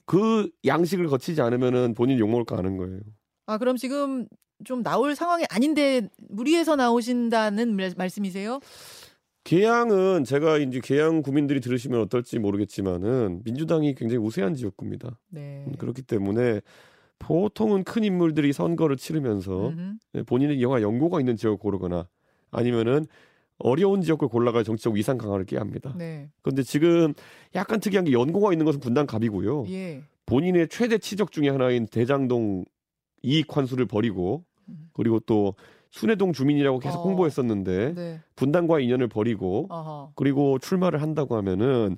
그 0.05 0.49
양식을 0.65 1.07
거치지 1.07 1.41
않으면은 1.41 1.93
본인 1.93 2.19
욕먹을 2.19 2.43
거 2.43 2.57
아는 2.57 2.77
거예요. 2.77 2.99
아, 3.45 3.57
그럼 3.57 3.77
지금 3.77 4.27
좀 4.65 4.83
나올 4.83 5.15
상황이 5.15 5.45
아닌데 5.49 6.09
무리해서 6.29 6.75
나오신다는 6.75 7.77
말씀이세요? 7.97 8.59
계양은 9.43 10.23
제가 10.23 10.57
이제 10.57 10.79
계양 10.81 11.21
구민들이 11.21 11.59
들으시면 11.59 12.01
어떨지 12.01 12.39
모르겠지만은 12.39 13.41
민주당이 13.43 13.95
굉장히 13.95 14.23
우세한 14.23 14.55
지역구입니다. 14.55 15.19
네. 15.29 15.65
음, 15.67 15.73
그렇기 15.77 16.01
때문에 16.03 16.61
보통은 17.19 17.83
큰 17.83 18.03
인물들이 18.03 18.53
선거를 18.53 18.97
치르면서 18.97 19.69
음흠. 19.69 20.23
본인의 20.25 20.61
영화 20.61 20.81
연고가 20.81 21.19
있는 21.19 21.35
지역을 21.35 21.57
고르거나 21.57 22.07
아니면은 22.51 23.05
어려운 23.57 24.01
지역을 24.01 24.27
골라가 24.27 24.63
정치적 24.63 24.93
위상 24.93 25.17
강화를 25.17 25.45
깨야 25.45 25.61
합니다. 25.61 25.93
네. 25.97 26.29
그런데 26.41 26.63
지금 26.63 27.13
약간 27.55 27.79
특이한 27.79 28.05
게 28.05 28.11
연고가 28.11 28.51
있는 28.51 28.65
것은 28.65 28.79
분당 28.79 29.05
갑이고요. 29.05 29.65
예. 29.69 30.03
본인의 30.25 30.69
최대 30.69 30.97
치적 30.97 31.31
중의 31.31 31.51
하나인 31.51 31.85
대장동 31.85 32.65
이익 33.23 33.55
환수를 33.55 33.85
버리고 33.85 34.43
음. 34.69 34.89
그리고 34.93 35.19
또 35.21 35.55
순회동 35.93 36.33
주민이라고 36.33 36.79
계속 36.79 36.99
어. 36.99 37.03
홍보했었는데 37.03 37.93
네. 37.93 38.21
분당과 38.35 38.79
인연을 38.79 39.07
버리고 39.07 39.67
어허. 39.69 40.13
그리고 40.15 40.57
출마를 40.57 41.01
한다고 41.01 41.35
하면은 41.37 41.97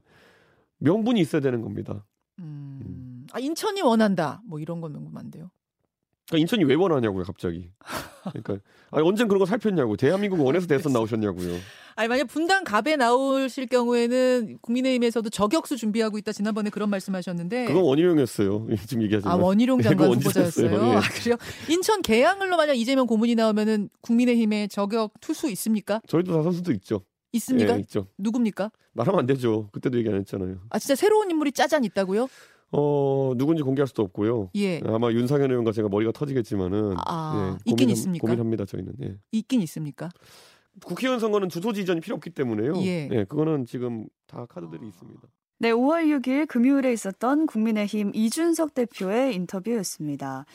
명분이 0.79 1.19
있어야 1.21 1.41
되는 1.41 1.61
겁니다. 1.61 2.05
음. 2.39 2.81
음. 2.85 3.27
아 3.31 3.39
인천이 3.39 3.81
원한다. 3.81 4.41
뭐 4.45 4.59
이런 4.59 4.81
건 4.81 4.91
명분 4.91 5.17
안 5.17 5.31
돼요. 5.31 5.49
그러니까 6.27 6.41
인천이 6.41 6.63
왜 6.63 6.75
원하냐고요, 6.75 7.23
갑자기. 7.23 7.69
그러니까 8.23 8.57
아니, 8.91 9.07
언젠 9.07 9.27
그런 9.27 9.39
거 9.39 9.45
살폈냐고. 9.45 9.95
대한민국 9.97 10.39
원에서 10.41 10.65
대선 10.67 10.93
나오셨냐고요. 10.93 11.57
아니 11.97 12.09
만약 12.09 12.25
분당 12.25 12.65
갑에 12.65 12.97
나오실 12.97 13.67
경우에는 13.67 14.57
국민의힘에서도 14.61 15.29
저격수 15.29 15.77
준비하고 15.77 16.17
있다 16.17 16.33
지난번에 16.33 16.69
그런 16.69 16.89
말씀하셨는데 16.89 17.67
그건 17.67 17.83
원희룡이었어요. 17.83 18.67
지금 18.85 19.03
얘기하지만 19.03 19.33
아 19.33 19.41
원희룡 19.41 19.81
장관 19.81 20.09
후보자였어요. 20.13 20.71
예. 20.71 20.95
아 20.95 20.99
그래요? 20.99 21.37
인천 21.69 22.01
계양을로 22.01 22.57
만약 22.57 22.73
이재명 22.73 23.07
고문이 23.07 23.35
나오면은 23.35 23.89
국민의힘에 24.01 24.67
저격 24.67 25.13
투수 25.21 25.49
있습니까? 25.51 26.01
저희도 26.07 26.33
다 26.35 26.43
선수도 26.43 26.73
있죠. 26.73 27.05
있습니까? 27.31 27.75
예, 27.75 27.79
있죠. 27.79 28.07
누굽니까? 28.17 28.71
말하면 28.91 29.19
안 29.19 29.25
되죠. 29.25 29.69
그때도 29.71 29.97
얘기 29.97 30.09
안 30.09 30.15
했잖아요. 30.15 30.57
아 30.71 30.79
진짜 30.79 30.95
새로운 30.95 31.31
인물이 31.31 31.53
짜잔 31.53 31.85
있다고요? 31.85 32.27
어 32.71 33.33
누군지 33.37 33.63
공개할 33.63 33.87
수도 33.87 34.03
없고요. 34.03 34.49
예. 34.55 34.81
아마 34.85 35.11
윤상현 35.11 35.49
의원과 35.49 35.71
제가 35.71 35.87
머리가 35.87 36.11
터지겠지만은 36.11 36.95
아, 37.05 37.51
예, 37.53 37.57
있긴 37.65 37.85
고민, 37.85 37.89
있습니까? 37.91 38.21
고민합니다 38.21 38.65
저희는. 38.65 38.93
예. 39.03 39.17
있긴 39.31 39.61
있습니까? 39.61 40.09
국회의원 40.83 41.19
선거는 41.19 41.49
주소지 41.49 41.81
이전이 41.81 42.01
필요 42.01 42.15
없기 42.15 42.31
때문에요. 42.31 42.73
예. 42.83 43.09
예 43.11 43.23
그거는 43.25 43.65
지금 43.65 44.07
다 44.27 44.45
카드들이 44.45 44.87
있습니다. 44.87 45.21
네, 45.59 45.71
5월 45.71 46.19
6일 46.19 46.47
금요일에 46.47 46.91
있었던 46.91 47.45
국민의힘 47.45 48.11
이준석 48.13 48.73
대표의 48.73 49.35
인터뷰였습니다. 49.35 50.45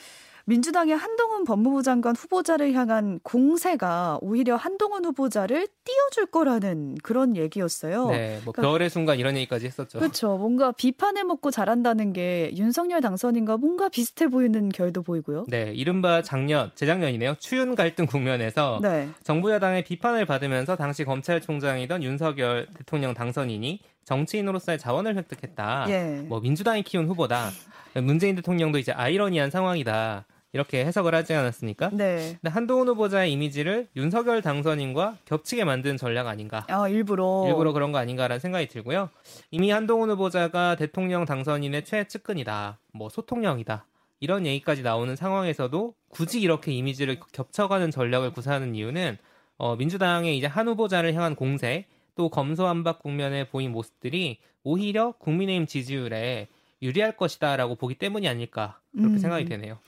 민주당의 0.51 0.97
한동훈 0.97 1.45
법무부 1.45 1.85
장관 1.85 2.17
후보자를 2.17 2.73
향한 2.73 3.21
공세가 3.23 4.19
오히려 4.21 4.57
한동훈 4.57 5.05
후보자를 5.05 5.69
띄워줄 5.85 6.27
거라는 6.27 6.97
그런 7.05 7.37
얘기였어요. 7.37 8.11
네, 8.11 8.41
뭐 8.45 8.53
그러니까, 8.53 8.63
별의 8.63 8.91
순간 8.91 9.21
이런 9.21 9.37
얘기까지 9.37 9.67
했었죠. 9.67 10.01
그렇죠. 10.01 10.37
뭔가 10.37 10.73
비판을 10.73 11.23
먹고 11.23 11.53
잘한다는 11.53 12.13
게 12.13 12.51
윤석열 12.57 13.01
당선인과 13.01 13.59
뭔가 13.59 13.89
비슷해 13.89 14.27
보이는 14.27 14.71
결도 14.71 15.03
보이고요. 15.05 15.45
네, 15.47 15.73
이른바 15.73 16.21
작년, 16.23 16.73
재작년이네요. 16.75 17.37
추윤 17.39 17.77
갈등 17.77 18.07
국면에서 18.07 18.81
네. 18.83 19.09
정부 19.23 19.53
여당의 19.53 19.85
비판을 19.85 20.27
받으면서 20.27 20.75
당시 20.75 21.05
검찰총장이던 21.05 22.03
윤석열 22.03 22.67
대통령 22.77 23.15
당선인이 23.15 23.81
정치인으로서의 24.05 24.81
자원을 24.81 25.17
획득했다. 25.17 25.87
예. 25.91 26.25
뭐 26.27 26.41
민주당이 26.41 26.83
키운 26.83 27.07
후보다. 27.07 27.51
문재인 27.95 28.35
대통령도 28.35 28.79
이제 28.79 28.91
아이러니한 28.91 29.51
상황이다. 29.51 30.25
이렇게 30.53 30.85
해석을 30.85 31.15
하지 31.15 31.33
않았습니까? 31.33 31.91
네. 31.93 32.39
근데 32.41 32.49
한동훈 32.51 32.89
후보자의 32.89 33.33
이미지를 33.33 33.89
윤석열 33.95 34.43
당선인과 34.43 35.19
겹치게 35.25 35.65
만든 35.65 35.97
전략 35.97 36.27
아닌가? 36.27 36.67
아, 36.69 36.89
일부러. 36.89 37.45
일부러 37.47 37.73
그런 37.73 37.93
거 37.93 37.99
아닌가라는 37.99 38.41
생각이 38.41 38.67
들고요. 38.67 39.11
이미 39.51 39.71
한동훈 39.71 40.11
후보자가 40.11 40.75
대통령 40.75 41.25
당선인의 41.25 41.85
최측근이다. 41.85 42.81
뭐 42.93 43.09
소통령이다. 43.09 43.87
이런 44.19 44.45
얘기까지 44.45 44.83
나오는 44.83 45.15
상황에서도 45.15 45.95
굳이 46.09 46.41
이렇게 46.41 46.73
이미지를 46.73 47.21
겹쳐가는 47.33 47.91
전략을 47.91 48.33
구사하는 48.33 48.75
이유는 48.75 49.17
어, 49.57 49.77
민주당의 49.77 50.37
이제 50.37 50.47
한 50.47 50.69
후보자를 50.69 51.15
향한 51.15 51.35
공세 51.35 51.87
또 52.17 52.29
검소한박 52.29 52.99
국면에 52.99 53.49
보인 53.49 53.73
모습들이 53.73 54.39
오히려 54.63 55.13
국민의힘 55.13 55.67
지지율에 55.67 56.49
유리할 56.83 57.17
것이다라고 57.17 57.77
보기 57.77 57.95
때문이 57.95 58.29
아닐까 58.29 58.81
그렇게 58.93 59.15
음. 59.15 59.19
생각이 59.19 59.45
되네요. 59.45 59.79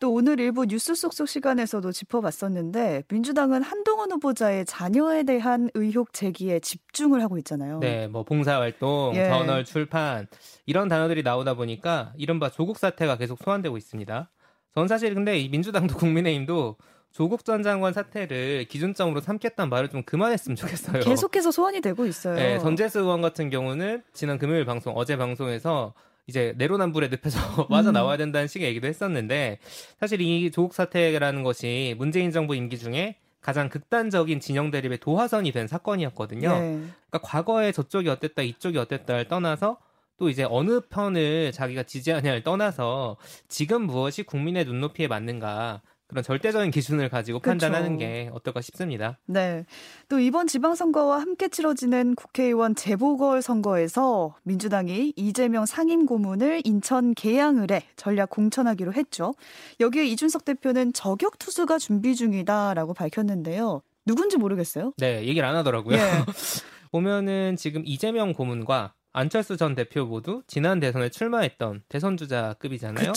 또 0.00 0.12
오늘 0.12 0.38
일부 0.38 0.64
뉴스 0.64 0.94
속속 0.94 1.28
시간에서도 1.28 1.90
짚어봤었는데 1.90 3.04
민주당은 3.08 3.62
한동훈 3.62 4.12
후보자의 4.12 4.64
자녀에 4.64 5.24
대한 5.24 5.70
의혹 5.74 6.12
제기에 6.12 6.60
집중을 6.60 7.20
하고 7.22 7.36
있잖아요. 7.38 7.80
네, 7.80 8.06
뭐 8.06 8.22
봉사활동, 8.22 9.12
예. 9.16 9.28
저널 9.28 9.64
출판 9.64 10.28
이런 10.66 10.88
단어들이 10.88 11.22
나오다 11.22 11.54
보니까 11.54 12.12
이른바 12.16 12.48
조국 12.48 12.78
사태가 12.78 13.16
계속 13.16 13.38
소환되고 13.42 13.76
있습니다. 13.76 14.30
전 14.74 14.88
사실 14.88 15.14
근데 15.14 15.38
이 15.38 15.48
민주당도 15.48 15.96
국민의힘도 15.98 16.76
조국 17.10 17.44
전 17.44 17.64
장관 17.64 17.92
사태를 17.92 18.66
기준점으로 18.68 19.20
삼겠다는 19.20 19.70
말을 19.70 19.88
좀 19.88 20.04
그만했으면 20.04 20.54
좋겠어요. 20.54 21.02
계속해서 21.02 21.50
소환이 21.50 21.80
되고 21.80 22.06
있어요. 22.06 22.36
네, 22.36 22.58
전재수 22.60 23.00
의원 23.00 23.20
같은 23.22 23.50
경우는 23.50 24.04
지난 24.12 24.38
금요일 24.38 24.64
방송, 24.64 24.92
어제 24.96 25.16
방송에서 25.16 25.94
이제 26.28 26.54
내로남불의 26.58 27.10
늪에서 27.10 27.66
나와야 27.90 28.14
음. 28.16 28.18
된다는 28.18 28.46
식의 28.46 28.68
얘기도 28.68 28.86
했었는데 28.86 29.58
사실 29.98 30.20
이 30.20 30.50
조국 30.52 30.74
사태라는 30.74 31.42
것이 31.42 31.96
문재인 31.98 32.30
정부 32.30 32.54
임기 32.54 32.78
중에 32.78 33.16
가장 33.40 33.68
극단적인 33.68 34.40
진영 34.40 34.70
대립의 34.70 34.98
도화선이 34.98 35.52
된 35.52 35.66
사건이었거든요. 35.66 36.48
네. 36.48 36.60
그러니까 37.08 37.18
과거에 37.22 37.72
저쪽이 37.72 38.08
어땠다 38.10 38.42
이쪽이 38.42 38.76
어땠다를 38.78 39.26
떠나서 39.26 39.78
또 40.18 40.28
이제 40.28 40.44
어느 40.48 40.80
편을 40.80 41.52
자기가 41.52 41.84
지지하냐를 41.84 42.42
떠나서 42.42 43.16
지금 43.48 43.82
무엇이 43.82 44.24
국민의 44.24 44.64
눈높이에 44.66 45.06
맞는가 45.08 45.80
그런 46.08 46.24
절대적인 46.24 46.70
기준을 46.70 47.10
가지고 47.10 47.38
그쵸. 47.38 47.50
판단하는 47.50 47.98
게 47.98 48.30
어떨까 48.32 48.62
싶습니다. 48.62 49.18
네. 49.26 49.64
또 50.08 50.18
이번 50.18 50.46
지방선거와 50.46 51.20
함께 51.20 51.48
치러지는 51.48 52.14
국회의원 52.14 52.74
재보궐 52.74 53.42
선거에서 53.42 54.34
민주당이 54.42 55.12
이재명 55.16 55.66
상임 55.66 56.06
고문을 56.06 56.62
인천 56.64 57.14
계양을 57.14 57.70
해 57.70 57.82
전략 57.96 58.30
공천하기로 58.30 58.94
했죠. 58.94 59.34
여기에 59.80 60.06
이준석 60.06 60.46
대표는 60.46 60.94
저격 60.94 61.38
투수가 61.38 61.78
준비 61.78 62.16
중이다라고 62.16 62.94
밝혔는데요. 62.94 63.82
누군지 64.06 64.38
모르겠어요. 64.38 64.94
네, 64.96 65.26
얘기를 65.26 65.46
안 65.46 65.54
하더라고요. 65.56 65.96
예. 65.96 66.00
보면은 66.90 67.56
지금 67.56 67.82
이재명 67.84 68.32
고문과 68.32 68.94
안철수 69.12 69.56
전 69.56 69.74
대표 69.74 70.04
모두 70.04 70.42
지난 70.46 70.80
대선에 70.80 71.08
출마했던 71.08 71.82
대선 71.88 72.16
주자급이잖아요. 72.16 73.12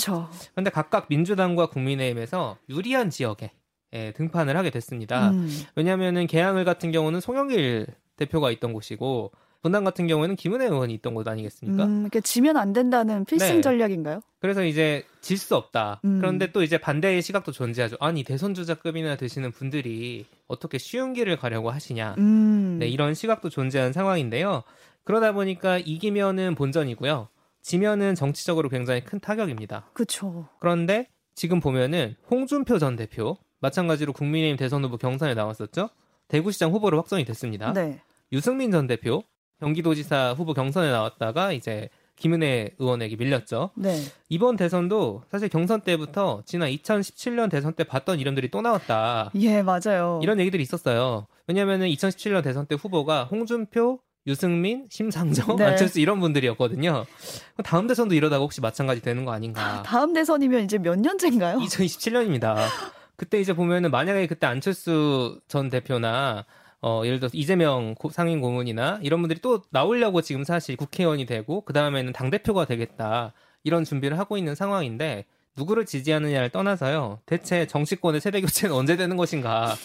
그런데 0.53 0.69
각각 0.69 1.07
민주당과 1.09 1.67
국민의힘에서 1.67 2.57
유리한 2.69 3.09
지역에 3.09 3.51
예, 3.93 4.13
등판을 4.13 4.55
하게 4.55 4.69
됐습니다. 4.69 5.31
음. 5.31 5.49
왜냐하면은 5.75 6.25
개항을 6.27 6.63
같은 6.63 6.91
경우는 6.91 7.19
송영길 7.19 7.87
대표가 8.15 8.49
있던 8.51 8.71
곳이고 8.73 9.31
분당 9.61 9.83
같은 9.83 10.07
경우에는 10.07 10.35
김은혜 10.37 10.65
의원이 10.65 10.93
있던 10.95 11.13
곳 11.13 11.27
아니겠습니까? 11.27 11.83
음, 11.83 11.89
그러니까 11.97 12.19
지면 12.21 12.57
안 12.57 12.73
된다는 12.73 13.25
필승 13.25 13.57
네. 13.57 13.61
전략인가요? 13.61 14.21
그래서 14.39 14.63
이제 14.63 15.03
질 15.21 15.37
수 15.37 15.55
없다. 15.55 16.01
음. 16.03 16.17
그런데 16.19 16.51
또 16.51 16.63
이제 16.63 16.79
반대의 16.79 17.21
시각도 17.21 17.51
존재하죠. 17.51 17.97
아니 17.99 18.23
대선 18.23 18.55
주자급이나 18.55 19.17
되시는 19.17 19.51
분들이 19.51 20.25
어떻게 20.47 20.79
쉬운 20.79 21.13
길을 21.13 21.37
가려고 21.37 21.69
하시냐. 21.69 22.15
음. 22.17 22.77
네, 22.79 22.87
이런 22.87 23.13
시각도 23.13 23.49
존재하는 23.49 23.93
상황인데요. 23.93 24.63
그러다 25.03 25.31
보니까 25.33 25.77
이기면은 25.77 26.55
본전이고요. 26.55 27.27
지면은 27.61 28.15
정치적으로 28.15 28.69
굉장히 28.69 29.03
큰 29.03 29.19
타격입니다. 29.19 29.89
그렇죠. 29.93 30.47
그런데 30.59 31.07
지금 31.35 31.59
보면은 31.59 32.15
홍준표 32.29 32.79
전 32.79 32.95
대표 32.95 33.37
마찬가지로 33.59 34.13
국민의힘 34.13 34.57
대선 34.57 34.83
후보 34.83 34.97
경선에 34.97 35.33
나왔었죠. 35.33 35.89
대구시장 36.27 36.71
후보로 36.71 36.97
확정이 36.97 37.25
됐습니다. 37.25 37.73
네. 37.73 38.01
유승민 38.31 38.71
전 38.71 38.87
대표 38.87 39.23
경기도지사 39.59 40.33
후보 40.37 40.53
경선에 40.53 40.91
나왔다가 40.91 41.51
이제 41.51 41.89
김은혜 42.15 42.75
의원에게 42.77 43.15
밀렸죠. 43.15 43.71
네. 43.75 43.95
이번 44.29 44.55
대선도 44.55 45.23
사실 45.31 45.49
경선 45.49 45.81
때부터 45.81 46.43
지난 46.45 46.69
2017년 46.69 47.49
대선 47.49 47.73
때 47.73 47.83
봤던 47.83 48.19
이름들이 48.19 48.49
또 48.49 48.61
나왔다. 48.61 49.31
예, 49.35 49.61
맞아요. 49.61 50.19
이런 50.21 50.39
얘기들이 50.39 50.61
있었어요. 50.61 51.27
왜냐하면 51.47 51.81
2017년 51.81 52.43
대선 52.43 52.65
때 52.65 52.75
후보가 52.75 53.25
홍준표, 53.25 53.99
유승민, 54.27 54.85
심상정, 54.89 55.55
네. 55.57 55.65
안철수 55.65 55.99
이런 55.99 56.19
분들이었거든요. 56.19 57.05
다음 57.63 57.87
대선도 57.87 58.13
이러다가 58.13 58.43
혹시 58.43 58.61
마찬가지 58.61 59.01
되는 59.01 59.25
거 59.25 59.31
아닌가? 59.31 59.81
다음 59.83 60.13
대선이면 60.13 60.63
이제 60.65 60.77
몇 60.77 60.99
년째인가요? 60.99 61.57
2027년입니다. 61.59 62.67
그때 63.15 63.39
이제 63.39 63.53
보면은 63.53 63.91
만약에 63.91 64.27
그때 64.27 64.47
안철수 64.47 65.39
전 65.47 65.69
대표나 65.69 66.45
어 66.81 67.01
예를 67.05 67.19
들어서 67.19 67.37
이재명 67.37 67.93
상임 68.11 68.41
고문이나 68.41 68.99
이런 69.03 69.21
분들이 69.21 69.39
또 69.39 69.61
나오려고 69.69 70.21
지금 70.21 70.43
사실 70.43 70.75
국회의원이 70.75 71.27
되고 71.27 71.61
그 71.61 71.73
다음에는 71.73 72.13
당 72.13 72.31
대표가 72.31 72.65
되겠다 72.65 73.33
이런 73.63 73.83
준비를 73.83 74.17
하고 74.17 74.37
있는 74.37 74.55
상황인데 74.55 75.25
누구를 75.55 75.85
지지하느냐를 75.85 76.49
떠나서요 76.49 77.19
대체 77.27 77.67
정치권의 77.67 78.21
세대 78.21 78.41
교체는 78.41 78.73
언제 78.75 78.97
되는 78.97 79.15
것인가 79.17 79.75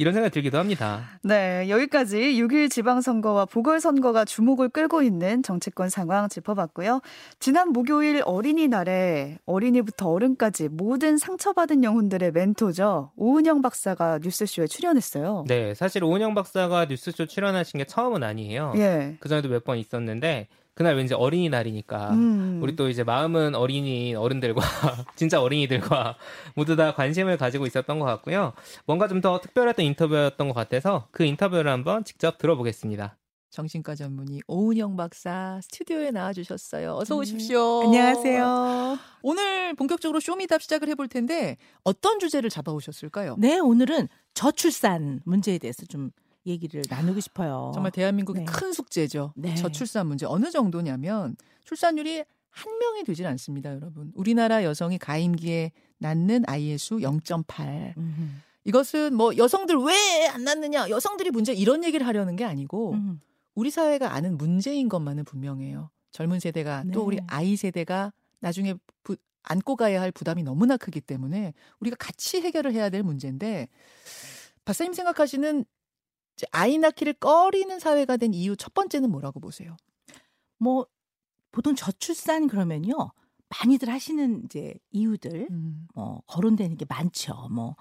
이런 0.00 0.14
생각이 0.14 0.32
들기도 0.32 0.58
합니다. 0.58 1.02
네, 1.24 1.68
여기까지 1.68 2.16
6일 2.16 2.70
지방선거와 2.70 3.46
보궐선거가 3.46 4.24
주목을 4.24 4.68
끌고 4.68 5.02
있는 5.02 5.42
정치권 5.42 5.90
상황 5.90 6.28
짚어봤고요. 6.28 7.00
지난 7.40 7.70
목요일 7.72 8.22
어린이날에 8.24 9.38
어린이부터 9.44 10.08
어른까지 10.08 10.68
모든 10.68 11.18
상처받은 11.18 11.82
영혼들의 11.82 12.30
멘토죠. 12.30 13.10
오은영 13.16 13.60
박사가 13.60 14.20
뉴스쇼에 14.22 14.68
출연했어요. 14.68 15.44
네, 15.48 15.74
사실 15.74 16.04
오은영 16.04 16.34
박사가 16.34 16.84
뉴스쇼 16.84 17.26
출연하신 17.26 17.78
게 17.78 17.84
처음은 17.84 18.22
아니에요. 18.22 18.74
예. 18.76 19.16
그전에도 19.20 19.48
몇 19.48 19.64
번 19.64 19.76
있었는데 19.78 20.46
그날 20.78 20.94
왠지 20.94 21.12
어린이날이니까 21.12 22.10
음. 22.10 22.60
우리 22.62 22.76
또 22.76 22.88
이제 22.88 23.02
마음은 23.02 23.56
어린이 23.56 24.14
어른들과 24.14 24.60
진짜 25.16 25.42
어린이들과 25.42 26.14
모두 26.54 26.76
다 26.76 26.94
관심을 26.94 27.36
가지고 27.36 27.66
있었던 27.66 27.98
것 27.98 28.04
같고요. 28.04 28.52
뭔가 28.86 29.08
좀 29.08 29.18
더 29.20 29.40
특별했던 29.40 29.84
인터뷰였던 29.84 30.46
것 30.46 30.54
같아서 30.54 31.08
그 31.10 31.24
인터뷰를 31.24 31.68
한번 31.68 32.04
직접 32.04 32.38
들어보겠습니다. 32.38 33.16
정신과 33.50 33.96
전문의 33.96 34.42
오은영 34.46 34.94
박사 34.96 35.58
스튜디오에 35.64 36.12
나와주셨어요. 36.12 36.92
어서 36.92 37.16
음. 37.16 37.20
오십시오. 37.22 37.80
음, 37.80 37.86
안녕하세요. 37.86 38.98
오늘 39.22 39.74
본격적으로 39.74 40.20
쇼미답 40.20 40.62
시작을 40.62 40.88
해볼 40.90 41.08
텐데 41.08 41.56
어떤 41.82 42.20
주제를 42.20 42.50
잡아오셨을까요? 42.50 43.34
네, 43.40 43.58
오늘은 43.58 44.06
저출산 44.34 45.22
문제에 45.24 45.58
대해서 45.58 45.84
좀 45.86 46.12
얘기를 46.48 46.82
나누고 46.88 47.20
싶어요. 47.20 47.70
정말 47.74 47.92
대한민국의 47.92 48.44
네. 48.44 48.52
큰 48.52 48.72
숙제죠. 48.72 49.32
네. 49.36 49.54
저출산 49.54 50.06
문제 50.06 50.26
어느 50.26 50.50
정도냐면 50.50 51.36
출산율이 51.64 52.24
한 52.50 52.78
명이 52.78 53.04
되질 53.04 53.26
않습니다, 53.26 53.72
여러분. 53.74 54.10
우리나라 54.14 54.64
여성이 54.64 54.98
가임기에 54.98 55.70
낳는 55.98 56.44
아이의 56.46 56.78
수 56.78 56.96
0.8. 56.96 57.96
음. 57.96 58.42
이것은 58.64 59.14
뭐 59.14 59.36
여성들 59.36 59.76
왜 59.76 60.28
안 60.28 60.44
낳느냐, 60.44 60.88
여성들이 60.88 61.30
문제 61.30 61.52
이런 61.52 61.84
얘기를 61.84 62.06
하려는 62.06 62.36
게 62.36 62.44
아니고 62.44 62.92
음. 62.92 63.20
우리 63.54 63.70
사회가 63.70 64.14
아는 64.14 64.36
문제인 64.38 64.88
것만은 64.88 65.24
분명해요. 65.24 65.90
젊은 66.12 66.38
세대가 66.40 66.84
네. 66.84 66.92
또 66.92 67.02
우리 67.02 67.18
아이 67.26 67.56
세대가 67.56 68.12
나중에 68.40 68.74
부, 69.02 69.16
안고 69.42 69.76
가야 69.76 70.00
할 70.00 70.12
부담이 70.12 70.42
너무나 70.42 70.76
크기 70.76 71.00
때문에 71.00 71.54
우리가 71.80 71.96
같이 71.98 72.40
해결을 72.40 72.72
해야 72.72 72.88
될 72.90 73.02
문제인데 73.02 73.68
박사님 74.64 74.92
생각하시는 74.92 75.64
아이 76.52 76.78
낳기를 76.78 77.14
꺼리는 77.14 77.78
사회가 77.78 78.16
된 78.16 78.34
이유 78.34 78.56
첫 78.56 78.74
번째는 78.74 79.10
뭐라고 79.10 79.40
보세요? 79.40 79.76
뭐 80.58 80.86
보통 81.50 81.74
저출산 81.74 82.46
그러면요 82.48 83.10
많이들 83.48 83.88
하시는 83.88 84.42
이제 84.44 84.74
이유들 84.90 85.48
음. 85.50 85.88
뭐 85.94 86.22
거론되는 86.26 86.76
게 86.76 86.84
많죠. 86.88 87.48
뭐 87.50 87.76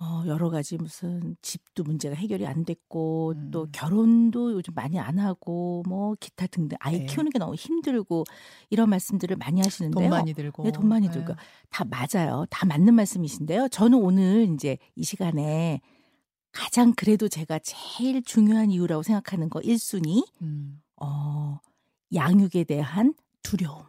어, 0.00 0.22
여러 0.26 0.48
가지 0.48 0.76
무슨 0.76 1.36
집도 1.42 1.82
문제가 1.82 2.14
해결이 2.14 2.46
안 2.46 2.64
됐고 2.64 3.32
음. 3.36 3.50
또 3.50 3.66
결혼도 3.72 4.52
요즘 4.52 4.72
많이 4.74 4.98
안 4.98 5.18
하고 5.18 5.82
뭐 5.88 6.14
기타 6.20 6.46
등등 6.46 6.76
아이 6.80 7.00
네. 7.00 7.06
키우는 7.06 7.30
게 7.30 7.38
너무 7.40 7.56
힘들고 7.56 8.24
이런 8.70 8.90
말씀들을 8.90 9.36
많이 9.36 9.60
하시는데요. 9.60 10.08
돈 10.08 10.10
많이 10.10 10.34
들고. 10.34 10.62
네, 10.62 10.70
돈 10.70 10.86
많이 10.86 11.08
네. 11.08 11.12
들고 11.12 11.34
다 11.70 11.84
맞아요. 11.84 12.46
다 12.48 12.64
맞는 12.66 12.94
말씀이신데요. 12.94 13.68
저는 13.68 13.98
오늘 13.98 14.48
이제 14.54 14.78
이 14.94 15.02
시간에 15.02 15.80
가장 16.52 16.92
그래도 16.96 17.28
제가 17.28 17.58
제일 17.60 18.22
중요한 18.22 18.70
이유라고 18.70 19.02
생각하는 19.02 19.48
거 19.48 19.60
1순위, 19.60 20.26
음. 20.42 20.82
어, 21.00 21.60
양육에 22.14 22.64
대한 22.64 23.14
두려움. 23.42 23.84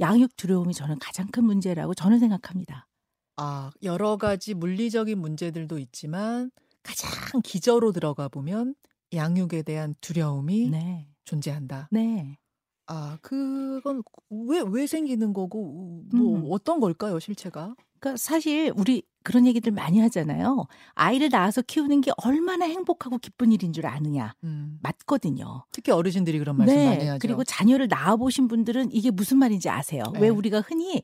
양육 0.00 0.36
두려움이 0.36 0.74
저는 0.74 0.98
가장 0.98 1.28
큰 1.28 1.44
문제라고 1.44 1.94
저는 1.94 2.18
생각합니다. 2.18 2.88
아, 3.36 3.70
여러 3.82 4.16
가지 4.16 4.54
물리적인 4.54 5.18
문제들도 5.18 5.78
있지만 5.78 6.50
가장 6.82 7.10
기저로 7.42 7.92
들어가 7.92 8.28
보면 8.28 8.74
양육에 9.12 9.62
대한 9.62 9.94
두려움이 10.00 10.70
네. 10.70 11.08
존재한다. 11.24 11.88
네. 11.92 12.38
아, 12.86 13.18
그건 13.22 14.02
왜, 14.28 14.62
왜 14.66 14.86
생기는 14.86 15.32
거고, 15.32 16.02
뭐, 16.12 16.36
음. 16.36 16.46
어떤 16.50 16.80
걸까요, 16.80 17.18
실체가? 17.18 17.74
그러니까 17.98 18.18
사실 18.18 18.72
우리 18.76 19.02
그런 19.24 19.46
얘기들 19.46 19.72
많이 19.72 19.98
하잖아요. 20.00 20.66
아이를 20.92 21.30
낳아서 21.32 21.62
키우는 21.62 22.02
게 22.02 22.12
얼마나 22.18 22.66
행복하고 22.66 23.18
기쁜 23.18 23.50
일인 23.50 23.72
줄 23.72 23.86
아느냐. 23.86 24.34
음. 24.44 24.78
맞거든요. 24.82 25.64
특히 25.72 25.90
어르신들이 25.90 26.38
그런 26.38 26.56
말씀 26.56 26.76
네. 26.76 26.86
많이 26.86 27.06
하죠. 27.06 27.18
그리고 27.20 27.42
자녀를 27.42 27.88
낳아 27.88 28.16
보신 28.16 28.46
분들은 28.46 28.92
이게 28.92 29.10
무슨 29.10 29.38
말인지 29.38 29.68
아세요. 29.70 30.04
네. 30.12 30.20
왜 30.20 30.28
우리가 30.28 30.60
흔히 30.60 31.02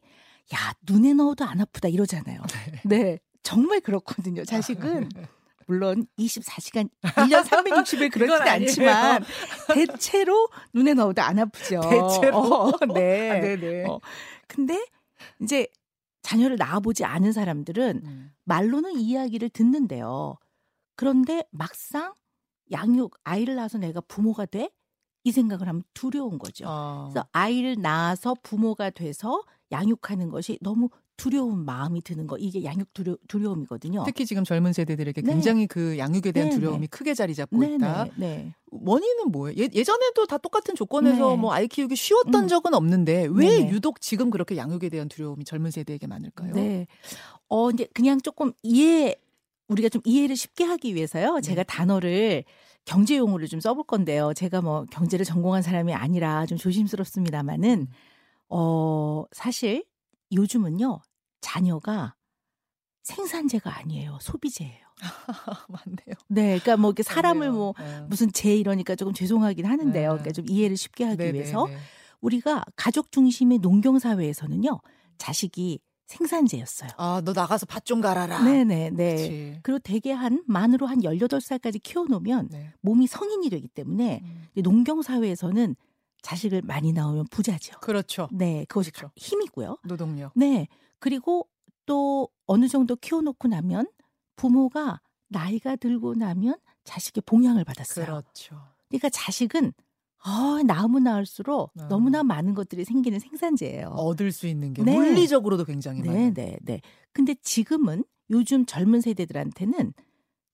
야, 0.55 0.75
눈에 0.89 1.15
넣어도 1.15 1.45
안 1.45 1.61
아프다 1.61 1.89
이러잖아요. 1.89 2.43
네. 2.85 2.99
네. 2.99 3.19
정말 3.43 3.81
그렇거든요. 3.81 4.45
자식은 4.45 5.09
물론 5.67 6.07
24시간 6.19 6.91
1년 7.03 7.43
360일 7.45 8.13
그렇지는 8.13 8.43
않지만 8.43 9.25
대체로 9.73 10.49
눈에 10.75 10.93
넣어도 10.93 11.23
안 11.23 11.39
아프죠. 11.39 11.81
대체로. 11.81 12.37
어, 12.37 12.73
네. 12.93 13.31
아, 13.31 13.41
네네. 13.41 13.85
어. 13.89 13.99
근데 14.47 14.85
이제 15.41 15.69
자녀를 16.31 16.57
낳아보지 16.59 17.05
않은 17.05 17.33
사람들은 17.33 18.03
음. 18.05 18.33
말로는 18.45 19.01
이야기를 19.01 19.49
듣는데요. 19.49 20.37
그런데 20.95 21.43
막상 21.51 22.15
양육 22.71 23.17
아이를 23.25 23.57
낳아서 23.57 23.79
내가 23.79 24.01
부모가 24.01 24.47
돼? 24.47 24.71
이 25.25 25.33
생각을 25.33 25.67
하면 25.67 25.83
두려운 25.93 26.39
거죠. 26.39 26.67
어. 26.69 27.09
그래서 27.11 27.27
아이를 27.33 27.77
낳아서 27.81 28.37
부모가 28.45 28.91
돼서 28.91 29.43
양육하는 29.73 30.31
것이 30.31 30.57
너무 30.63 30.89
두려운 31.21 31.67
마음이 31.67 32.01
드는 32.01 32.27
거 32.27 32.39
이게 32.39 32.65
양육 32.65 32.95
두려, 32.95 33.15
두려움이거든요. 33.29 34.05
특히 34.07 34.25
지금 34.25 34.43
젊은 34.43 34.73
세대들에게 34.73 35.21
네. 35.21 35.31
굉장히 35.31 35.67
그 35.67 35.99
양육에 35.99 36.33
대한 36.33 36.49
네, 36.49 36.55
두려움이 36.55 36.81
네. 36.81 36.87
크게 36.87 37.13
자리 37.13 37.35
잡고 37.35 37.59
네, 37.59 37.75
있다. 37.75 38.05
네, 38.05 38.11
네. 38.17 38.55
원인은 38.71 39.31
뭐예요? 39.31 39.55
예, 39.59 39.69
예전에도 39.75 40.27
다 40.27 40.39
똑같은 40.39 40.75
조건에서 40.75 41.37
뭐 41.37 41.53
아이 41.53 41.69
키우기 41.69 41.95
쉬웠던 41.95 42.45
음. 42.45 42.49
적은 42.49 42.73
없는데 42.73 43.29
왜 43.33 43.69
유독 43.69 44.01
지금 44.01 44.31
그렇게 44.31 44.57
양육에 44.57 44.89
대한 44.89 45.11
두려움이 45.11 45.45
젊은 45.45 45.71
세대에게 45.71 46.07
많을까요? 46.07 46.55
네. 46.55 46.87
어 47.49 47.69
이제 47.69 47.87
그냥 47.93 48.19
조금 48.23 48.53
이해 48.63 49.15
우리가 49.69 49.91
좀 49.91 50.01
이해를 50.07 50.37
쉽게 50.37 50.65
하기 50.65 50.95
위해서요. 50.95 51.43
제가 51.43 51.65
단어를 51.65 52.45
경제 52.87 53.19
용어를 53.19 53.47
좀 53.47 53.61
써볼 53.61 53.85
건데요. 53.85 54.33
제가 54.33 54.63
뭐 54.63 54.87
경제를 54.91 55.27
전공한 55.27 55.61
사람이 55.61 55.93
아니라 55.93 56.47
좀 56.47 56.57
조심스럽습니다만은 56.57 57.81
음. 57.81 57.87
어 58.49 59.25
사실 59.33 59.85
요즘은요 60.33 61.01
자녀가 61.41 62.15
생산재가 63.03 63.79
아니에요. 63.79 64.19
소비재예요. 64.21 64.87
맞네요. 65.69 66.15
네, 66.29 66.59
그러니까 66.59 66.77
뭐 66.77 66.91
이렇게 66.91 67.03
사람을 67.03 67.49
맞네요. 67.49 67.53
뭐 67.53 67.75
네. 67.79 68.07
무슨 68.09 68.31
재 68.33 68.55
이러니까 68.55 68.95
조금 68.95 69.13
죄송하긴 69.15 69.65
하는데요. 69.67 70.09
네. 70.13 70.19
그러니까 70.19 70.33
좀 70.33 70.45
이해를 70.49 70.77
쉽게 70.77 71.05
하기 71.05 71.17
네네네. 71.17 71.39
위해서 71.39 71.67
우리가 72.21 72.65
가족 72.77 73.11
중심의 73.11 73.59
농경 73.59 73.99
사회에서는요 73.99 74.81
자식이 75.19 75.81
생산재였어요. 76.07 76.91
아, 76.99 77.23
너 77.25 77.33
나가서 77.33 77.67
밭 77.67 77.85
좀 77.87 78.01
갈아라. 78.01 78.43
네네, 78.43 78.91
네. 78.91 79.61
그리고 79.63 79.79
대개 79.79 80.13
한 80.13 80.43
만으로 80.47 80.87
한 80.87 81.01
18살까지 81.05 81.81
키워 81.83 82.05
놓으면 82.05 82.49
네. 82.51 82.73
몸이 82.81 83.07
성인이 83.07 83.49
되기 83.49 83.69
때문에 83.69 84.21
음. 84.23 84.49
농경 84.57 85.03
사회에서는 85.03 85.77
자식을 86.23 86.63
많이 86.63 86.93
낳으면 86.93 87.27
부자죠. 87.31 87.79
그렇죠. 87.81 88.29
네, 88.33 88.67
그것이 88.69 88.91
그렇죠. 88.91 89.13
힘이고요. 89.17 89.79
노동력. 89.85 90.33
네, 90.35 90.67
그리고 91.01 91.49
또 91.87 92.29
어느 92.47 92.69
정도 92.69 92.95
키워놓고 92.95 93.49
나면 93.49 93.87
부모가 94.37 95.01
나이가 95.29 95.77
들고 95.77 96.15
나면 96.15 96.57
자식의 96.85 97.23
봉양을 97.27 97.65
받았어요. 97.65 98.05
그렇죠. 98.05 98.61
그러니까 98.89 99.09
자식은 99.09 99.73
어, 100.25 100.63
낳으면 100.63 101.05
낳을수록 101.05 101.73
어. 101.77 101.87
너무나 101.89 102.23
많은 102.23 102.55
것들이 102.55 102.85
생기는 102.85 103.19
생산재예요. 103.19 103.89
얻을 103.89 104.33
수 104.33 104.47
있는 104.47 104.75
게 104.75 104.83
네. 104.83 104.95
물리적으로도 104.95 105.65
굉장히 105.65 106.03
네, 106.03 106.09
많아요. 106.09 106.35
네, 106.35 106.59
네. 106.63 106.81
근데 107.13 107.35
지금은 107.43 108.05
요즘 108.29 108.67
젊은 108.67 109.01
세대들한테는 109.01 109.95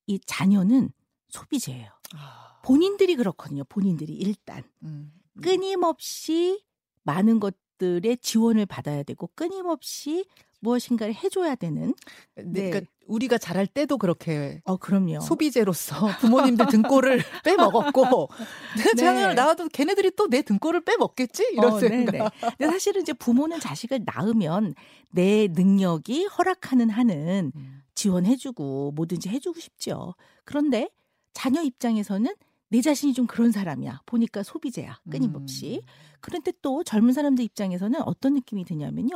이 0.06 0.20
자녀는 0.20 0.90
소비재예요. 1.28 1.90
아. 2.14 2.60
본인들이 2.64 3.16
그렇거든요. 3.16 3.64
본인들이 3.64 4.12
일단 4.14 4.62
음. 4.82 5.12
끊임없이 5.42 6.64
많은 7.02 7.40
것 7.40 7.54
들의 7.78 8.16
지원을 8.18 8.66
받아야 8.66 9.02
되고 9.02 9.28
끊임없이 9.34 10.24
무엇인가를 10.60 11.14
해줘야 11.14 11.54
되는. 11.54 11.94
네. 12.34 12.42
네. 12.44 12.70
그러니까 12.70 12.90
우리가 13.06 13.38
자랄 13.38 13.66
때도 13.66 13.98
그렇게. 13.98 14.60
어, 14.64 14.76
그럼요. 14.76 15.20
소비재로서 15.20 16.06
부모님들 16.20 16.66
등골을 16.66 17.22
빼먹었고, 17.44 18.28
내 18.76 18.82
네. 18.82 18.94
자녀를 18.94 19.34
낳아도 19.34 19.68
걔네들이 19.68 20.10
또 20.16 20.26
내 20.28 20.42
등골을 20.42 20.80
빼먹겠지? 20.84 21.50
이런 21.52 21.74
어, 21.74 21.78
생각. 21.78 22.12
네네. 22.12 22.28
근데 22.58 22.66
사실은 22.72 23.02
이제 23.02 23.12
부모는 23.12 23.60
자식을 23.60 24.00
낳으면 24.04 24.74
내 25.10 25.46
능력이 25.48 26.24
허락하는 26.26 26.90
한은 26.90 27.52
음. 27.54 27.82
지원해주고 27.94 28.92
뭐든지 28.96 29.28
해주고 29.28 29.60
싶죠. 29.60 30.14
그런데 30.44 30.88
자녀 31.32 31.62
입장에서는 31.62 32.34
내 32.68 32.80
자신이 32.80 33.12
좀 33.12 33.26
그런 33.26 33.52
사람이야. 33.52 34.02
보니까 34.06 34.42
소비재야. 34.42 35.00
끊임없이. 35.10 35.82
음. 35.82 35.88
그런데 36.20 36.52
또 36.62 36.82
젊은 36.82 37.12
사람들 37.12 37.44
입장에서는 37.44 38.02
어떤 38.02 38.34
느낌이 38.34 38.64
드냐면요. 38.64 39.14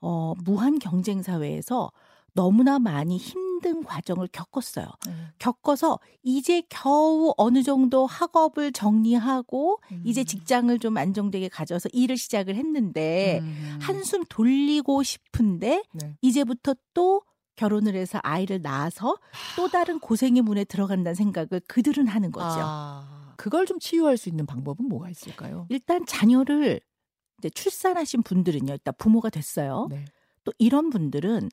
어, 0.00 0.34
무한 0.44 0.78
경쟁 0.78 1.22
사회에서 1.22 1.90
너무나 2.32 2.78
많이 2.78 3.16
힘든 3.16 3.82
과정을 3.82 4.28
겪었어요. 4.30 4.86
음. 5.08 5.28
겪어서 5.38 5.98
이제 6.22 6.62
겨우 6.68 7.34
어느 7.36 7.62
정도 7.62 8.06
학업을 8.06 8.72
정리하고 8.72 9.80
음. 9.92 10.02
이제 10.04 10.22
직장을 10.24 10.78
좀 10.78 10.96
안정되게 10.96 11.48
가져서 11.48 11.88
일을 11.92 12.16
시작을 12.16 12.54
했는데 12.54 13.40
음. 13.42 13.78
한숨 13.80 14.24
돌리고 14.28 15.02
싶은데 15.02 15.82
네. 15.92 16.16
이제부터 16.20 16.74
또 16.94 17.22
결혼을 17.60 17.94
해서 17.94 18.18
아이를 18.22 18.62
낳아서 18.62 19.18
또 19.54 19.68
다른 19.68 19.98
고생의 20.00 20.40
문에 20.40 20.64
들어간다는 20.64 21.14
생각을 21.14 21.60
그들은 21.68 22.06
하는 22.06 22.32
거죠. 22.32 22.58
아, 22.58 23.34
그걸 23.36 23.66
좀 23.66 23.78
치유할 23.78 24.16
수 24.16 24.30
있는 24.30 24.46
방법은 24.46 24.88
뭐가 24.88 25.10
있을까요? 25.10 25.66
일단 25.68 26.06
자녀를 26.06 26.80
이제 27.38 27.50
출산하신 27.50 28.22
분들은요, 28.22 28.72
일단 28.72 28.94
부모가 28.96 29.28
됐어요. 29.28 29.88
네. 29.90 30.06
또 30.44 30.52
이런 30.58 30.88
분들은 30.88 31.50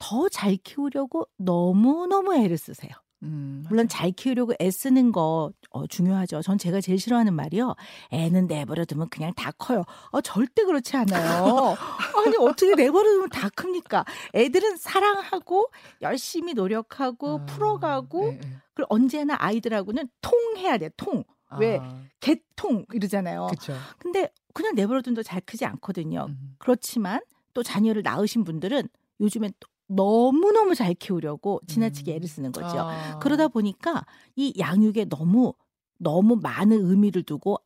더 0.00 0.28
잘 0.28 0.56
키우려고 0.56 1.26
너무너무 1.36 2.34
애를 2.34 2.58
쓰세요. 2.58 2.90
음, 3.22 3.64
물론 3.68 3.88
잘 3.88 4.12
키우려고 4.12 4.54
애쓰는 4.60 5.12
거 5.12 5.52
어, 5.70 5.86
중요하죠. 5.86 6.42
전 6.42 6.56
제가 6.56 6.80
제일 6.80 6.98
싫어하는 6.98 7.34
말이요. 7.34 7.74
애는 8.12 8.46
내버려 8.46 8.84
두면 8.84 9.08
그냥 9.08 9.32
다 9.34 9.50
커요. 9.52 9.84
어, 10.10 10.20
절대 10.20 10.64
그렇지 10.64 10.96
않아요. 10.96 11.76
아니 12.16 12.36
어떻게 12.38 12.74
내버려 12.74 13.10
두면 13.10 13.28
다 13.30 13.48
큽니까? 13.50 14.04
애들은 14.34 14.76
사랑하고 14.76 15.70
열심히 16.02 16.54
노력하고 16.54 17.40
아, 17.40 17.44
풀어가고 17.46 18.24
네, 18.32 18.38
네. 18.40 18.56
그리고 18.74 18.86
언제나 18.94 19.36
아이들하고는 19.38 20.08
통해야 20.20 20.78
돼. 20.78 20.90
통. 20.96 21.24
왜 21.58 21.78
아. 21.80 22.02
개통 22.20 22.84
이러잖아요. 22.92 23.46
그쵸. 23.46 23.74
근데 23.98 24.30
그냥 24.52 24.74
내버려둔도 24.74 25.22
잘 25.22 25.40
크지 25.40 25.64
않거든요. 25.64 26.26
음. 26.28 26.56
그렇지만 26.58 27.20
또 27.54 27.62
자녀를 27.62 28.02
낳으신 28.02 28.44
분들은 28.44 28.88
요즘엔 29.20 29.52
또 29.58 29.68
너무너무 29.88 30.74
잘 30.74 30.94
키우려고 30.94 31.60
지나치게 31.66 32.12
애를 32.12 32.24
음. 32.24 32.28
쓰는 32.28 32.52
거죠. 32.52 32.78
아. 32.78 33.18
그러다 33.18 33.48
보니까 33.48 34.04
이 34.36 34.54
양육에 34.58 35.06
너무 35.06 35.54
너무 35.98 36.36
많은 36.36 36.84
의미를 36.84 37.22
두고 37.24 37.58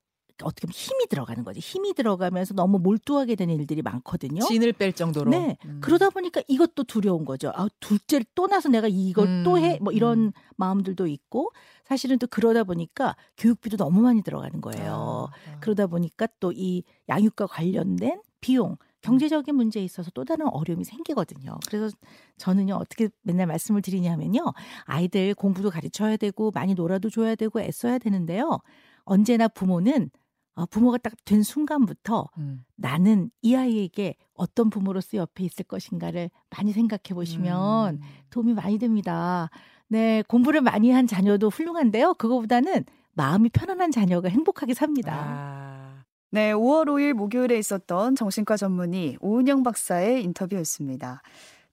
어떻게 0.42 0.66
보면 0.66 0.72
힘이 0.72 1.06
들어가는 1.06 1.44
거지. 1.44 1.60
힘이 1.60 1.92
들어가면서 1.94 2.54
너무 2.54 2.78
몰두하게 2.78 3.36
되는 3.36 3.54
일들이 3.54 3.82
많거든요. 3.82 4.42
진을 4.44 4.72
뺄 4.72 4.92
정도로. 4.92 5.30
네. 5.30 5.56
음. 5.66 5.78
그러다 5.82 6.10
보니까 6.10 6.42
이것도 6.48 6.84
두려운 6.84 7.24
거죠. 7.24 7.52
아, 7.54 7.68
둘째를 7.80 8.24
또 8.34 8.46
나서 8.48 8.68
내가 8.68 8.88
이걸 8.88 9.28
음. 9.28 9.42
또 9.44 9.58
해. 9.58 9.78
뭐 9.80 9.92
이런 9.92 10.18
음. 10.18 10.32
마음들도 10.56 11.06
있고 11.06 11.52
사실은 11.84 12.18
또 12.18 12.26
그러다 12.26 12.64
보니까 12.64 13.14
교육비도 13.36 13.76
너무 13.76 14.00
많이 14.00 14.22
들어가는 14.22 14.60
거예요. 14.60 15.28
아. 15.30 15.52
아. 15.52 15.60
그러다 15.60 15.86
보니까 15.86 16.26
또 16.40 16.50
이 16.52 16.82
양육과 17.08 17.46
관련된 17.46 18.20
비용 18.40 18.76
경제적인 19.02 19.54
문제에 19.54 19.82
있어서 19.84 20.10
또 20.14 20.24
다른 20.24 20.46
어려움이 20.48 20.84
생기거든요. 20.84 21.58
그래서 21.68 21.94
저는요, 22.38 22.74
어떻게 22.74 23.08
맨날 23.22 23.46
말씀을 23.46 23.82
드리냐면요. 23.82 24.52
아이들 24.84 25.34
공부도 25.34 25.70
가르쳐야 25.70 26.16
되고, 26.16 26.50
많이 26.52 26.74
놀아도 26.74 27.10
줘야 27.10 27.34
되고, 27.34 27.60
애써야 27.60 27.98
되는데요. 27.98 28.58
언제나 29.04 29.48
부모는 29.48 30.10
어, 30.54 30.66
부모가 30.66 30.98
딱 30.98 31.14
된 31.24 31.42
순간부터 31.42 32.28
음. 32.38 32.64
나는 32.76 33.30
이 33.40 33.54
아이에게 33.54 34.16
어떤 34.34 34.68
부모로서 34.70 35.16
옆에 35.16 35.44
있을 35.44 35.64
것인가를 35.64 36.30
많이 36.50 36.72
생각해 36.72 37.14
보시면 37.14 37.94
음. 37.96 38.00
도움이 38.30 38.52
많이 38.54 38.78
됩니다. 38.78 39.48
네, 39.88 40.22
공부를 40.28 40.60
많이 40.60 40.90
한 40.90 41.06
자녀도 41.06 41.48
훌륭한데요. 41.48 42.14
그거보다는 42.14 42.84
마음이 43.14 43.48
편안한 43.50 43.90
자녀가 43.90 44.28
행복하게 44.28 44.74
삽니다. 44.74 45.14
아. 45.14 45.61
네, 46.34 46.54
5월 46.54 46.86
5일 46.86 47.12
목요일에 47.12 47.58
있었던 47.58 48.16
정신과 48.16 48.56
전문의 48.56 49.18
오은영 49.20 49.62
박사의 49.62 50.24
인터뷰였습니다. 50.24 51.20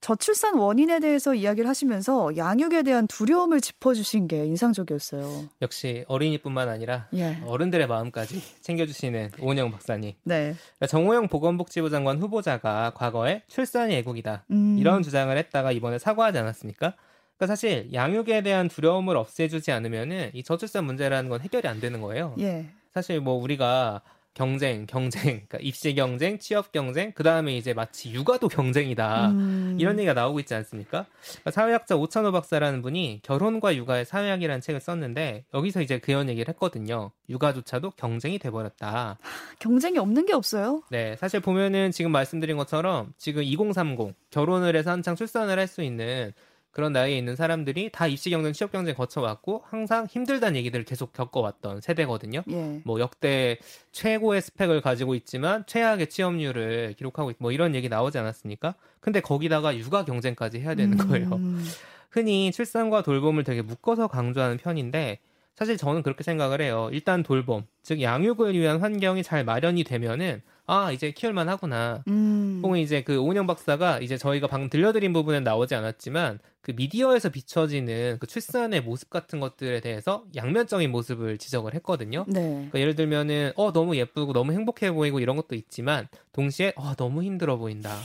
저출산 0.02 0.56
원인에 0.56 1.00
대해서 1.00 1.34
이야기를 1.34 1.66
하시면서 1.66 2.36
양육에 2.36 2.82
대한 2.82 3.06
두려움을 3.06 3.62
짚어주신 3.62 4.28
게 4.28 4.44
인상적이었어요. 4.44 5.48
역시 5.62 6.04
어린이뿐만 6.08 6.68
아니라 6.68 7.08
예. 7.14 7.38
어른들의 7.46 7.86
마음까지 7.86 8.42
챙겨주시는 8.60 9.30
오은영 9.40 9.70
박사님. 9.70 10.12
네. 10.24 10.54
그러니까 10.76 10.86
정호영 10.88 11.28
보건복지부 11.28 11.88
장관 11.88 12.18
후보자가 12.18 12.92
과거에 12.94 13.42
출산이 13.48 13.94
애국이다 13.94 14.44
음. 14.50 14.76
이런 14.78 15.02
주장을 15.02 15.34
했다가 15.34 15.72
이번에 15.72 15.98
사과하지 15.98 16.36
않았습니까? 16.36 16.96
그러니까 17.38 17.46
사실 17.46 17.90
양육에 17.94 18.42
대한 18.42 18.68
두려움을 18.68 19.16
없애주지 19.16 19.72
않으면은 19.72 20.32
이 20.34 20.42
저출산 20.42 20.84
문제라는 20.84 21.30
건 21.30 21.40
해결이 21.40 21.66
안 21.66 21.80
되는 21.80 22.02
거예요. 22.02 22.34
예. 22.40 22.66
사실 22.92 23.20
뭐 23.22 23.34
우리가 23.42 24.02
경쟁, 24.34 24.86
경쟁, 24.86 25.22
그러니까 25.22 25.58
입시 25.60 25.94
경쟁, 25.94 26.38
취업 26.38 26.70
경쟁, 26.72 27.12
그 27.12 27.22
다음에 27.22 27.56
이제 27.56 27.72
마치 27.72 28.12
육아도 28.12 28.48
경쟁이다 28.48 29.30
음. 29.30 29.76
이런 29.80 29.98
얘기가 29.98 30.14
나오고 30.14 30.40
있지 30.40 30.54
않습니까? 30.54 31.06
그러니까 31.22 31.50
사회학자 31.50 31.96
오찬호 31.96 32.30
박사라는 32.32 32.82
분이 32.82 33.20
결혼과 33.22 33.74
육아의 33.74 34.04
사회학이라는 34.04 34.60
책을 34.60 34.80
썼는데 34.80 35.44
여기서 35.54 35.82
이제 35.82 35.98
그런 35.98 36.28
얘기를 36.28 36.52
했거든요. 36.52 37.10
육아조차도 37.28 37.92
경쟁이 37.92 38.38
돼버렸다. 38.38 39.18
경쟁이 39.58 39.98
없는 39.98 40.26
게 40.26 40.32
없어요? 40.32 40.82
네, 40.90 41.16
사실 41.16 41.40
보면은 41.40 41.90
지금 41.90 42.12
말씀드린 42.12 42.56
것처럼 42.56 43.12
지금 43.16 43.42
2030 43.42 44.14
결혼을 44.30 44.76
해서 44.76 44.90
한창 44.90 45.16
출산을 45.16 45.58
할 45.58 45.70
수 45.70 45.82
있는 45.82 46.32
그런 46.70 46.92
나이에 46.92 47.18
있는 47.18 47.36
사람들이 47.36 47.90
다 47.92 48.06
입시 48.06 48.30
경쟁, 48.30 48.52
취업 48.52 48.70
경쟁 48.70 48.94
거쳐왔고 48.94 49.64
항상 49.66 50.06
힘들다는 50.06 50.56
얘기들을 50.56 50.84
계속 50.84 51.12
겪어왔던 51.12 51.80
세대거든요. 51.80 52.42
예. 52.50 52.80
뭐 52.84 53.00
역대 53.00 53.58
최고의 53.92 54.40
스펙을 54.40 54.80
가지고 54.80 55.14
있지만 55.14 55.64
최악의 55.66 56.08
취업률을 56.08 56.94
기록하고 56.96 57.30
있, 57.32 57.36
뭐 57.38 57.52
이런 57.52 57.74
얘기 57.74 57.88
나오지 57.88 58.18
않았습니까? 58.18 58.74
근데 59.00 59.20
거기다가 59.20 59.76
육아 59.76 60.04
경쟁까지 60.04 60.60
해야 60.60 60.74
되는 60.74 60.96
거예요. 60.96 61.34
음. 61.34 61.64
흔히 62.10 62.50
출산과 62.52 63.02
돌봄을 63.02 63.44
되게 63.44 63.62
묶어서 63.62 64.08
강조하는 64.08 64.56
편인데 64.56 65.18
사실 65.56 65.76
저는 65.76 66.02
그렇게 66.02 66.24
생각을 66.24 66.60
해요. 66.60 66.88
일단 66.92 67.22
돌봄, 67.22 67.66
즉 67.82 68.00
양육을 68.00 68.54
위한 68.54 68.80
환경이 68.80 69.22
잘 69.22 69.44
마련이 69.44 69.84
되면은 69.84 70.42
아 70.70 70.92
이제 70.92 71.10
키울만 71.10 71.48
하구나. 71.48 72.04
음. 72.06 72.60
혹은 72.62 72.78
이제 72.78 73.02
그 73.02 73.18
오은영 73.18 73.48
박사가 73.48 73.98
이제 73.98 74.16
저희가 74.16 74.46
방금 74.46 74.70
들려드린 74.70 75.12
부분은 75.12 75.42
나오지 75.42 75.74
않았지만 75.74 76.38
그 76.60 76.72
미디어에서 76.76 77.30
비춰지는 77.30 78.18
그 78.20 78.28
출산의 78.28 78.82
모습 78.82 79.10
같은 79.10 79.40
것들에 79.40 79.80
대해서 79.80 80.22
양면적인 80.36 80.92
모습을 80.92 81.38
지적을 81.38 81.74
했거든요. 81.74 82.24
네. 82.28 82.40
그러니까 82.40 82.78
예를 82.78 82.94
들면은 82.94 83.50
어 83.56 83.72
너무 83.72 83.96
예쁘고 83.96 84.32
너무 84.32 84.52
행복해 84.52 84.92
보이고 84.92 85.18
이런 85.18 85.34
것도 85.34 85.56
있지만 85.56 86.06
동시에 86.30 86.72
어 86.76 86.94
너무 86.94 87.24
힘들어 87.24 87.56
보인다. 87.56 87.96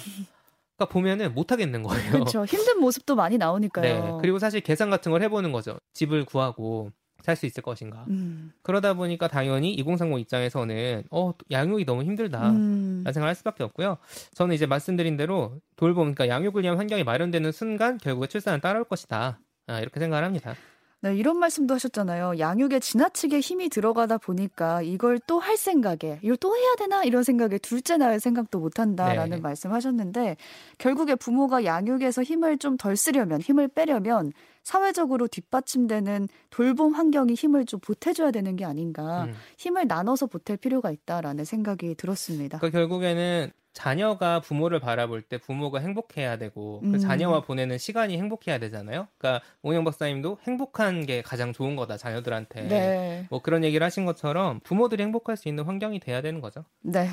그러니까 0.75 0.91
보면은 0.91 1.35
못 1.35 1.51
하겠는 1.51 1.83
거예요. 1.83 2.11
그렇죠. 2.13 2.45
힘든 2.45 2.79
모습도 2.79 3.15
많이 3.15 3.37
나오니까요. 3.37 4.03
네. 4.03 4.17
그리고 4.21 4.39
사실 4.39 4.61
계산 4.61 4.89
같은 4.89 5.11
걸 5.11 5.21
해보는 5.21 5.51
거죠. 5.51 5.77
집을 5.93 6.25
구하고 6.25 6.89
살 7.21 7.35
수 7.35 7.45
있을 7.45 7.63
것인가. 7.63 8.05
음. 8.09 8.51
그러다 8.61 8.93
보니까 8.93 9.27
당연히 9.27 9.73
2030 9.73 10.19
입장에서는 10.19 11.03
어 11.11 11.33
양육이 11.51 11.85
너무 11.85 12.03
힘들다. 12.03 12.51
음. 12.51 13.01
라는 13.03 13.13
생각을 13.13 13.27
할 13.27 13.35
수밖에 13.35 13.63
없고요. 13.63 13.97
저는 14.33 14.55
이제 14.55 14.65
말씀드린 14.65 15.17
대로 15.17 15.59
돌봄, 15.75 16.13
그러니까 16.13 16.27
양육을 16.27 16.63
위한 16.63 16.77
환경이 16.77 17.03
마련되는 17.03 17.51
순간 17.51 17.97
결국에 17.97 18.27
출산은 18.27 18.61
따라올 18.61 18.85
것이다. 18.85 19.39
아, 19.67 19.79
이렇게 19.79 19.99
생각을 19.99 20.23
합니다. 20.23 20.53
네, 21.01 21.15
이런 21.15 21.37
말씀도 21.37 21.75
하셨잖아요. 21.75 22.39
양육에 22.39 22.79
지나치게 22.79 23.39
힘이 23.39 23.69
들어가다 23.69 24.17
보니까 24.17 24.81
이걸 24.81 25.19
또 25.27 25.37
할 25.39 25.55
생각에, 25.57 26.19
이걸 26.23 26.37
또 26.37 26.55
해야 26.57 26.73
되나? 26.75 27.03
이런 27.03 27.21
생각에 27.23 27.59
둘째 27.59 27.97
낳을 27.97 28.19
생각도 28.19 28.59
못 28.59 28.79
한다라는 28.79 29.37
네. 29.37 29.41
말씀 29.41 29.71
하셨는데, 29.71 30.37
결국에 30.79 31.13
부모가 31.15 31.63
양육에서 31.63 32.23
힘을 32.23 32.57
좀 32.57 32.77
덜 32.77 32.95
쓰려면, 32.97 33.39
힘을 33.41 33.67
빼려면, 33.67 34.31
사회적으로 34.63 35.27
뒷받침되는 35.27 36.27
돌봄 36.49 36.93
환경이 36.95 37.35
힘을 37.35 37.65
좀 37.65 37.79
보태줘야 37.81 38.31
되는 38.31 38.55
게 38.55 38.65
아닌가. 38.65 39.25
음. 39.25 39.33
힘을 39.59 39.85
나눠서 39.87 40.25
보탤 40.25 40.59
필요가 40.59 40.89
있다라는 40.89 41.45
생각이 41.45 41.93
들었습니다. 41.95 42.57
그 42.57 42.71
결국에는 42.71 43.51
자녀가 43.75 44.39
부모를 44.39 44.79
바라볼 44.79 45.21
때 45.21 45.37
부모가 45.37 45.79
행복해야 45.79 46.37
되고 46.37 46.79
그 46.79 46.87
음. 46.87 46.91
그 46.93 46.99
자녀와 46.99 47.41
보내는 47.41 47.77
시간이 47.77 48.17
행복해야 48.17 48.57
되잖아요. 48.57 49.07
그러니까 49.17 49.45
오영 49.61 49.83
박사님도 49.83 50.39
행복한 50.47 51.05
게 51.05 51.21
가장 51.21 51.51
좋은 51.51 51.75
거다 51.75 51.97
자녀들한테. 51.97 52.67
네. 52.69 53.27
뭐 53.29 53.41
그런 53.41 53.65
얘기를 53.65 53.85
하신 53.85 54.05
것처럼 54.05 54.61
부모들이 54.61 55.03
행복할 55.03 55.35
수 55.35 55.49
있는 55.49 55.65
환경이 55.65 55.99
돼야 55.99 56.21
되는 56.21 56.39
거죠. 56.39 56.63
네. 56.81 57.09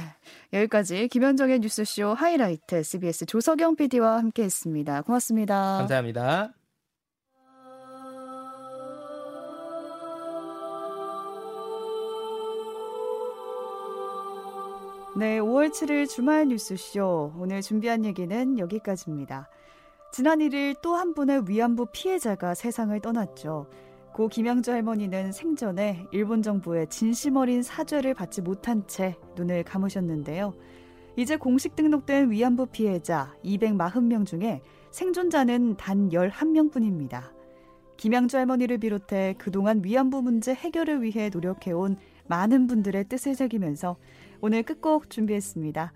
여기까지 0.53 1.09
김현정의 1.09 1.59
뉴스쇼 1.59 2.14
하이라이트 2.14 2.85
CBS 2.85 3.27
조석영 3.27 3.75
PD와 3.75 4.18
함께했습니다. 4.18 5.03
고맙습니다. 5.03 5.79
감사합니다. 5.79 6.62
네, 15.14 15.38
5월 15.40 15.70
7일 15.70 16.09
주말 16.09 16.48
뉴스쇼. 16.48 17.35
오늘 17.38 17.61
준비한 17.61 18.03
얘기는 18.07 18.59
여기까지입니다. 18.59 19.46
지난 20.11 20.38
1일 20.38 20.81
또 20.81 20.96
한 20.96 21.12
분의 21.12 21.42
위안부 21.46 21.88
피해자가 21.92 22.55
세상을 22.55 22.98
떠났죠. 22.98 23.66
고 24.14 24.29
김양주 24.29 24.72
할머니는 24.72 25.33
생전에 25.33 26.07
일본 26.12 26.40
정부의 26.40 26.87
진심 26.88 27.37
어린 27.37 27.62
사죄를 27.62 28.14
받지 28.14 28.40
못한 28.40 28.87
채 28.87 29.14
눈을 29.37 29.64
감으셨는데요. 29.64 30.55
이제 31.16 31.37
공식 31.37 31.77
등록된 31.77 32.31
위안부 32.31 32.68
피해자 32.72 33.35
240명 33.44 34.25
중에 34.25 34.62
생존자는 34.92 35.77
단 35.77 36.09
11명뿐입니다. 36.09 37.33
김양주 37.98 38.38
할머니를 38.38 38.79
비롯해 38.79 39.35
그동안 39.37 39.85
위안부 39.85 40.22
문제 40.22 40.55
해결을 40.55 41.03
위해 41.03 41.29
노력해온 41.29 41.98
많은 42.27 42.66
분들의 42.66 43.09
뜻을 43.09 43.35
새기면서 43.35 43.96
오늘 44.44 44.64
끝곡 44.64 45.09
준비했습니다. 45.09 45.92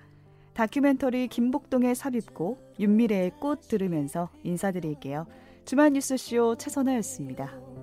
다큐멘터리 0.55 1.27
김복동의 1.27 1.97
삽입곡 1.97 2.77
윤미래의 2.79 3.33
꽃 3.41 3.63
들으면서 3.63 4.29
인사드릴게요. 4.45 5.27
주말 5.65 5.93
뉴스쇼 5.93 6.55
최선아였습니다. 6.57 7.76